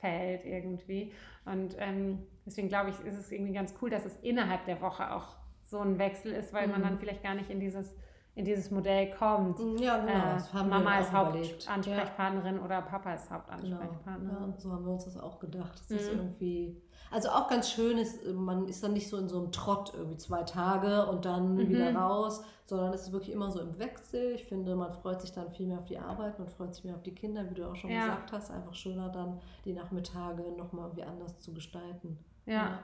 fällt 0.00 0.44
irgendwie. 0.44 1.12
Und 1.44 1.76
ähm, 1.78 2.26
deswegen 2.46 2.68
glaube 2.68 2.90
ich, 2.90 3.00
ist 3.06 3.18
es 3.18 3.30
irgendwie 3.32 3.52
ganz 3.52 3.74
cool, 3.80 3.90
dass 3.90 4.04
es 4.04 4.16
innerhalb 4.22 4.64
der 4.66 4.80
Woche 4.80 5.12
auch 5.14 5.36
so 5.64 5.80
ein 5.80 5.98
Wechsel 5.98 6.32
ist, 6.32 6.52
weil 6.52 6.68
man 6.68 6.80
Mhm. 6.80 6.84
dann 6.84 6.98
vielleicht 6.98 7.22
gar 7.22 7.34
nicht 7.34 7.50
in 7.50 7.60
dieses, 7.60 7.94
in 8.38 8.44
dieses 8.44 8.70
Modell 8.70 9.10
kommt. 9.10 9.58
Ja, 9.80 9.98
genau. 9.98 10.60
Äh, 10.60 10.64
Mama 10.64 10.98
ist. 11.00 11.12
Hauptansprechpartnerin 11.12 12.60
oder 12.60 12.82
Papa 12.82 13.14
ist 13.14 13.26
Genau. 13.28 13.36
Hauptansprechpartnerin. 13.40 14.50
Ja, 14.52 14.60
so 14.60 14.72
haben 14.72 14.84
wir 14.84 14.92
uns 14.92 15.04
das 15.06 15.16
auch 15.18 15.38
gedacht. 15.40 15.72
Das 15.74 15.90
ist 15.90 16.12
Mhm. 16.12 16.18
irgendwie. 16.18 16.82
Also 17.10 17.30
auch 17.30 17.48
ganz 17.48 17.70
schön 17.70 17.98
ist, 17.98 18.24
man 18.34 18.68
ist 18.68 18.82
dann 18.84 18.92
nicht 18.92 19.08
so 19.08 19.16
in 19.16 19.28
so 19.28 19.38
einem 19.38 19.50
Trott 19.50 19.92
irgendwie 19.94 20.18
zwei 20.18 20.42
Tage 20.44 21.06
und 21.06 21.24
dann 21.24 21.54
Mhm. 21.54 21.68
wieder 21.68 21.94
raus, 21.96 22.44
sondern 22.66 22.92
es 22.92 23.02
ist 23.02 23.12
wirklich 23.12 23.32
immer 23.32 23.50
so 23.50 23.60
im 23.60 23.78
Wechsel. 23.78 24.32
Ich 24.34 24.44
finde, 24.44 24.76
man 24.76 24.92
freut 24.92 25.20
sich 25.20 25.32
dann 25.32 25.50
viel 25.50 25.66
mehr 25.66 25.78
auf 25.78 25.86
die 25.86 25.98
Arbeit, 25.98 26.38
man 26.38 26.48
freut 26.48 26.74
sich 26.74 26.84
mehr 26.84 26.94
auf 26.94 27.02
die 27.02 27.14
Kinder, 27.14 27.48
wie 27.50 27.54
du 27.54 27.68
auch 27.68 27.74
schon 27.76 27.90
Ja. 27.90 28.00
gesagt 28.04 28.32
hast. 28.32 28.50
Einfach 28.50 28.74
schöner 28.74 29.08
dann 29.08 29.40
die 29.64 29.72
Nachmittage 29.72 30.42
nochmal 30.56 30.84
irgendwie 30.86 31.04
anders 31.04 31.38
zu 31.40 31.52
gestalten. 31.54 32.18
Ja, 32.46 32.78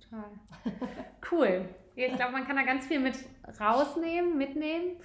total. 0.00 0.30
Cool. 1.30 1.68
Ich 1.94 2.14
glaube, 2.14 2.32
man 2.32 2.46
kann 2.46 2.56
da 2.56 2.62
ganz 2.62 2.86
viel 2.86 3.00
mit 3.00 3.16
rausnehmen, 3.60 4.38
mitnehmen. 4.38 4.96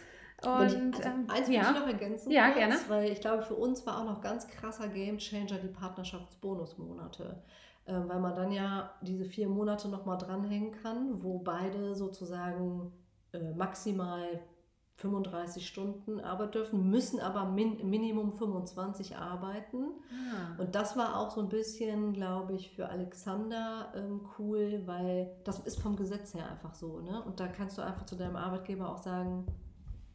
Wenn 0.42 0.68
ich, 0.68 0.76
Und 0.76 0.96
also 0.96 1.10
ähm, 1.10 1.26
eins 1.30 1.48
will 1.48 1.56
ja. 1.56 1.72
ich 1.72 1.80
noch 1.80 1.88
ergänzen, 1.88 2.32
Ja, 2.32 2.46
kurz, 2.48 2.58
gerne. 2.58 2.76
weil 2.90 3.12
ich 3.12 3.22
glaube, 3.22 3.44
für 3.44 3.56
uns 3.56 3.86
war 3.86 4.00
auch 4.00 4.06
noch 4.06 4.22
ganz 4.22 4.48
krasser 4.48 4.90
Gamechanger 4.90 5.58
die 5.58 5.70
Partnerschaftsbonusmonate. 5.70 7.42
Ähm, 7.86 8.08
weil 8.08 8.20
man 8.20 8.36
dann 8.36 8.52
ja 8.52 8.94
diese 9.02 9.26
vier 9.26 9.50
Monate 9.50 9.90
nochmal 9.90 10.18
dranhängen 10.18 10.72
kann, 10.72 11.22
wo 11.22 11.40
beide 11.40 11.96
sozusagen 11.96 12.94
äh, 13.34 13.52
maximal 13.56 14.40
35 14.96 15.68
Stunden 15.68 16.20
arbeiten 16.20 16.52
dürfen, 16.52 16.90
müssen 16.90 17.20
aber 17.20 17.46
min 17.46 17.90
Minimum 17.90 18.34
25 18.34 19.18
arbeiten. 19.18 19.86
Ah, 20.12 20.62
Und 20.62 20.76
das 20.76 20.96
war 20.96 21.18
auch 21.20 21.32
so 21.32 21.42
ein 21.42 21.50
bisschen, 21.50 22.14
glaube 22.14 22.54
ich, 22.54 22.72
für 22.72 22.90
Alexander 22.90 23.92
ähm, 23.96 24.22
cool, 24.38 24.84
weil 24.86 25.36
das 25.44 25.60
ist 25.60 25.80
vom 25.82 25.96
Gesetz 25.96 26.34
her 26.36 26.50
einfach 26.50 26.76
so. 26.76 27.00
Ne? 27.00 27.24
Und 27.24 27.40
da 27.40 27.48
kannst 27.48 27.78
du 27.78 27.82
einfach 27.82 28.06
zu 28.06 28.16
deinem 28.16 28.36
Arbeitgeber 28.36 28.90
auch 28.90 29.00
sagen, 29.00 29.46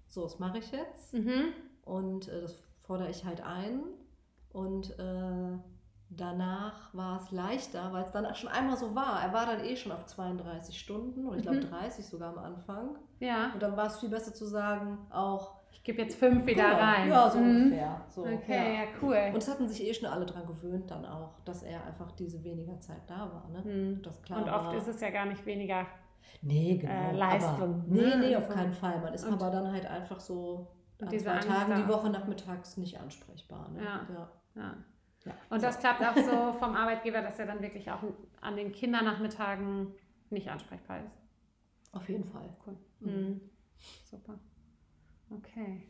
so, 0.07 0.23
das 0.23 0.39
mache 0.39 0.59
ich 0.59 0.71
jetzt. 0.71 1.13
mhm. 1.13 1.53
Und 1.85 2.29
äh, 2.29 2.43
das 2.43 2.57
fordere 2.83 3.11
ich 3.11 3.25
halt 3.25 3.43
ein. 3.43 3.81
Und 4.53 4.99
äh, 4.99 5.59
danach 6.11 6.93
war 6.95 7.17
es 7.21 7.31
leichter, 7.31 7.93
weil 7.93 8.05
es 8.05 8.11
dann 8.13 8.35
schon 8.35 8.51
einmal 8.51 8.77
so 8.77 8.95
war. 8.95 9.23
Er 9.23 9.33
war 9.33 9.47
dann 9.47 9.65
eh 9.65 9.77
schon 9.77 9.93
auf 9.93 10.07
32 10.07 10.79
Stunden 10.79 11.27
oder 11.27 11.37
ich 11.37 11.43
glaube 11.43 11.59
Mhm. 11.59 11.71
30 11.71 12.07
sogar 12.07 12.31
am 12.37 12.39
Anfang. 12.39 12.97
Ja, 13.21 13.51
Und 13.55 13.63
dann 13.63 13.77
war 13.77 13.87
es 13.87 13.99
viel 14.01 14.09
besser 14.09 14.33
zu 14.35 14.47
sagen, 14.47 14.99
auch 15.11 15.59
ich 15.71 15.83
gebe 15.85 16.03
jetzt 16.03 16.19
fünf 16.19 16.45
wieder 16.47 16.65
Genau, 16.71 16.77
rein. 16.81 17.09
Ja, 17.09 17.31
so 17.31 17.39
Mhm. 17.39 17.57
ungefähr. 17.65 18.01
So, 18.09 18.23
Okay, 18.23 18.75
ja. 18.75 18.81
ja, 18.83 18.89
cool. 19.03 19.31
Und 19.33 19.39
es 19.39 19.49
hatten 19.49 19.69
sich 19.69 19.85
eh 19.87 19.93
schon 19.95 20.09
alle 20.09 20.27
dran 20.27 20.47
gewöhnt 20.47 20.91
dann 20.91 21.05
auch, 21.05 21.41
dass 21.45 21.63
er 21.63 21.85
einfach 21.85 22.11
diese 22.13 22.43
weniger 22.43 22.79
Zeit 22.81 23.03
da 23.07 23.19
war. 23.33 23.49
Ne? 23.51 23.61
Mhm. 23.63 24.03
Das 24.03 24.23
klar 24.23 24.43
Und 24.43 24.49
oft 24.49 24.67
war, 24.67 24.75
ist 24.75 24.89
es 24.89 25.01
ja 25.01 25.11
gar 25.11 25.27
nicht 25.27 25.45
weniger. 25.47 25.87
nee, 26.43 26.77
genau, 26.79 26.93
äh, 26.93 27.13
Leistung, 27.17 27.55
Aber, 27.55 27.85
nee, 27.87 28.01
ne? 28.01 28.17
nee, 28.19 28.37
auf 28.37 28.49
keinen 28.49 28.73
Fall. 28.73 29.01
Man 29.01 29.15
ist 29.15 29.25
und- 29.25 29.35
aber 29.35 29.51
dann 29.51 29.71
halt 29.73 29.87
einfach 29.87 30.21
so 30.21 30.69
an 31.01 31.09
zwei 31.19 31.33
Angst 31.33 31.49
Tagen 31.49 31.75
die. 31.77 31.89
Woche 31.89 32.11
nachmittags 32.11 32.77
nicht 32.77 32.99
ansprechbar. 33.01 33.69
Ne? 33.71 33.83
Ja. 33.83 34.01
Ja. 34.13 34.29
Ja. 34.57 34.75
Ja. 35.25 35.33
Und 35.51 35.63
das 35.63 35.79
klappt 35.79 36.03
auch 36.03 36.17
so 36.17 36.53
vom 36.59 36.75
Arbeitgeber, 36.75 37.21
dass 37.21 37.39
er 37.39 37.47
dann 37.47 37.61
wirklich 37.61 37.91
auch 37.91 38.03
an 38.41 38.57
den 38.57 38.73
Kindernachmittagen 38.73 39.93
nicht 40.31 40.49
ansprechbar 40.49 41.01
ist. 41.05 41.19
Auf 41.93 42.09
jeden 42.09 42.25
Fall. 42.25 42.49
Cool. 42.67 42.77
Mhm. 43.01 43.11
Mhm. 43.11 43.41
Super. 44.05 44.39
Okay. 45.31 45.89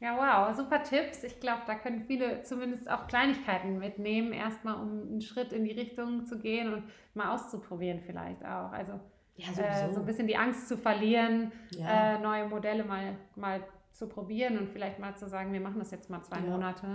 Ja, 0.00 0.16
wow, 0.16 0.54
super 0.56 0.82
Tipps. 0.82 1.24
Ich 1.24 1.40
glaube, 1.40 1.62
da 1.66 1.74
können 1.74 2.04
viele 2.04 2.42
zumindest 2.44 2.88
auch 2.88 3.08
Kleinigkeiten 3.08 3.78
mitnehmen, 3.78 4.32
erstmal 4.32 4.76
um 4.76 5.02
einen 5.08 5.20
Schritt 5.20 5.52
in 5.52 5.64
die 5.64 5.72
Richtung 5.72 6.24
zu 6.24 6.38
gehen 6.38 6.72
und 6.72 6.84
mal 7.14 7.34
auszuprobieren 7.34 8.00
vielleicht 8.00 8.44
auch. 8.44 8.70
Also 8.70 9.00
Ja, 9.34 9.48
äh, 9.60 9.92
so 9.92 10.00
ein 10.00 10.06
bisschen 10.06 10.28
die 10.28 10.36
Angst 10.36 10.68
zu 10.68 10.76
verlieren, 10.76 11.50
ja. 11.70 12.14
äh, 12.14 12.18
neue 12.20 12.46
Modelle 12.48 12.84
mal, 12.84 13.16
mal 13.34 13.60
zu 13.90 14.08
probieren 14.08 14.56
und 14.58 14.68
vielleicht 14.70 15.00
mal 15.00 15.16
zu 15.16 15.28
sagen, 15.28 15.52
wir 15.52 15.60
machen 15.60 15.80
das 15.80 15.90
jetzt 15.90 16.08
mal 16.10 16.22
zwei 16.22 16.36
Ja. 16.38 16.42
Monate 16.46 16.86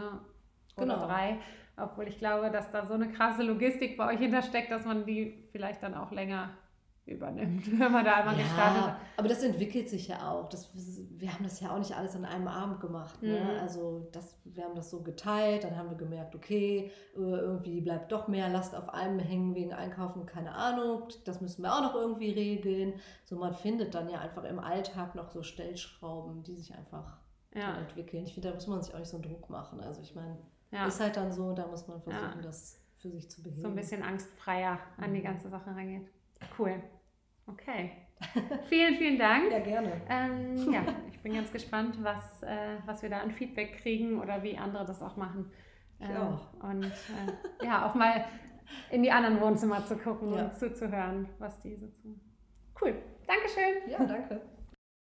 oder 0.77 0.95
Genau. 0.95 1.05
drei. 1.05 1.39
Obwohl 1.75 2.07
ich 2.07 2.19
glaube, 2.19 2.51
dass 2.51 2.71
da 2.71 2.85
so 2.85 2.93
eine 2.93 3.09
krasse 3.09 3.43
Logistik 3.43 3.97
bei 3.97 4.13
euch 4.13 4.19
hintersteckt, 4.19 4.71
dass 4.71 4.85
man 4.85 5.05
die 5.05 5.47
vielleicht 5.51 5.81
dann 5.81 5.95
auch 5.95 6.11
länger 6.11 6.51
übernimmt, 7.05 7.67
wenn 7.79 7.91
man 7.91 8.05
da 8.05 8.15
einmal 8.15 8.35
gestartet 8.35 8.81
ja, 8.81 8.87
hat. 8.91 8.97
aber 9.17 9.27
das 9.27 9.43
entwickelt 9.43 9.89
sich 9.89 10.07
ja 10.07 10.31
auch. 10.31 10.47
Das, 10.47 10.69
wir 11.19 11.33
haben 11.33 11.43
das 11.43 11.59
ja 11.59 11.71
auch 11.71 11.77
nicht 11.77 11.95
alles 11.95 12.15
an 12.15 12.23
einem 12.23 12.47
Abend 12.47 12.79
gemacht. 12.79 13.21
Ne? 13.21 13.39
Mhm. 13.39 13.59
Also 13.59 14.07
das, 14.13 14.37
wir 14.45 14.63
haben 14.63 14.75
das 14.75 14.89
so 14.89 15.01
geteilt, 15.01 15.65
dann 15.65 15.75
haben 15.77 15.89
wir 15.89 15.97
gemerkt, 15.97 16.33
okay, 16.33 16.91
äh, 17.15 17.19
irgendwie 17.19 17.81
bleibt 17.81 18.11
doch 18.11 18.27
mehr 18.27 18.47
Last 18.47 18.73
auf 18.75 18.89
einem 18.89 19.19
hängen 19.19 19.53
wegen 19.53 19.73
Einkaufen, 19.73 20.25
keine 20.25 20.53
Ahnung. 20.53 21.09
Das 21.25 21.41
müssen 21.41 21.63
wir 21.63 21.73
auch 21.73 21.81
noch 21.81 21.95
irgendwie 21.95 22.31
regeln. 22.31 22.93
So 23.25 23.35
man 23.35 23.53
findet 23.53 23.95
dann 23.95 24.09
ja 24.09 24.19
einfach 24.19 24.45
im 24.45 24.59
Alltag 24.59 25.15
noch 25.15 25.29
so 25.29 25.43
Stellschrauben, 25.43 26.43
die 26.43 26.55
sich 26.55 26.73
einfach 26.73 27.17
Ja, 27.53 27.77
entwickeln. 27.77 28.23
Ich 28.23 28.33
finde, 28.33 28.49
da 28.49 28.55
muss 28.55 28.67
man 28.67 28.81
sich 28.81 28.93
auch 28.93 28.99
nicht 28.99 29.09
so 29.09 29.17
einen 29.17 29.23
Druck 29.23 29.49
machen. 29.49 29.81
Also 29.81 30.01
ich 30.01 30.15
meine, 30.15 30.37
ja. 30.73 30.87
ist 30.87 30.99
halt 30.99 31.15
dann 31.15 31.31
so, 31.31 31.53
da 31.53 31.67
muss 31.67 31.87
man 31.87 32.01
versuchen, 32.01 32.35
Ja. 32.37 32.41
das 32.41 32.79
für 32.97 33.09
sich 33.09 33.29
zu 33.29 33.41
beheben. 33.43 33.61
so 33.61 33.67
ein 33.67 33.75
bisschen 33.75 34.01
angstfreier 34.03 34.79
an 34.97 35.13
die 35.13 35.19
Mhm. 35.19 35.23
ganze 35.25 35.49
Sache 35.49 35.69
rangeht. 35.75 36.09
Cool. 36.57 36.81
Okay. 37.47 37.91
vielen, 38.69 38.95
vielen 38.95 39.19
Dank. 39.19 39.51
Ja, 39.51 39.59
gerne. 39.59 39.91
Ähm, 40.09 40.71
ja, 40.71 40.83
ich 41.11 41.19
bin 41.21 41.33
ganz 41.33 41.51
gespannt, 41.51 41.97
was, 42.01 42.41
äh, 42.43 42.77
was 42.85 43.01
wir 43.01 43.09
da 43.09 43.19
an 43.19 43.31
Feedback 43.31 43.77
kriegen 43.79 44.19
oder 44.21 44.41
wie 44.43 44.57
andere 44.57 44.85
das 44.85 45.01
auch 45.01 45.17
machen. 45.17 45.51
Ich 45.99 46.09
Ähm, 46.09 46.15
auch. 46.17 46.53
Und 46.63 46.85
äh, 46.85 47.65
ja, 47.65 47.85
auch 47.89 47.95
mal 47.95 48.25
in 48.91 49.03
die 49.03 49.11
anderen 49.11 49.41
Wohnzimmer 49.41 49.85
zu 49.85 49.97
gucken 49.97 50.33
Ja. 50.33 50.45
und 50.45 50.55
zuzuhören, 50.57 51.27
was 51.39 51.59
die 51.59 51.75
so 51.75 51.87
tun. 52.01 52.19
Cool. 52.81 52.95
Dankeschön. 53.27 53.89
Ja, 53.89 54.03
danke. 54.05 54.41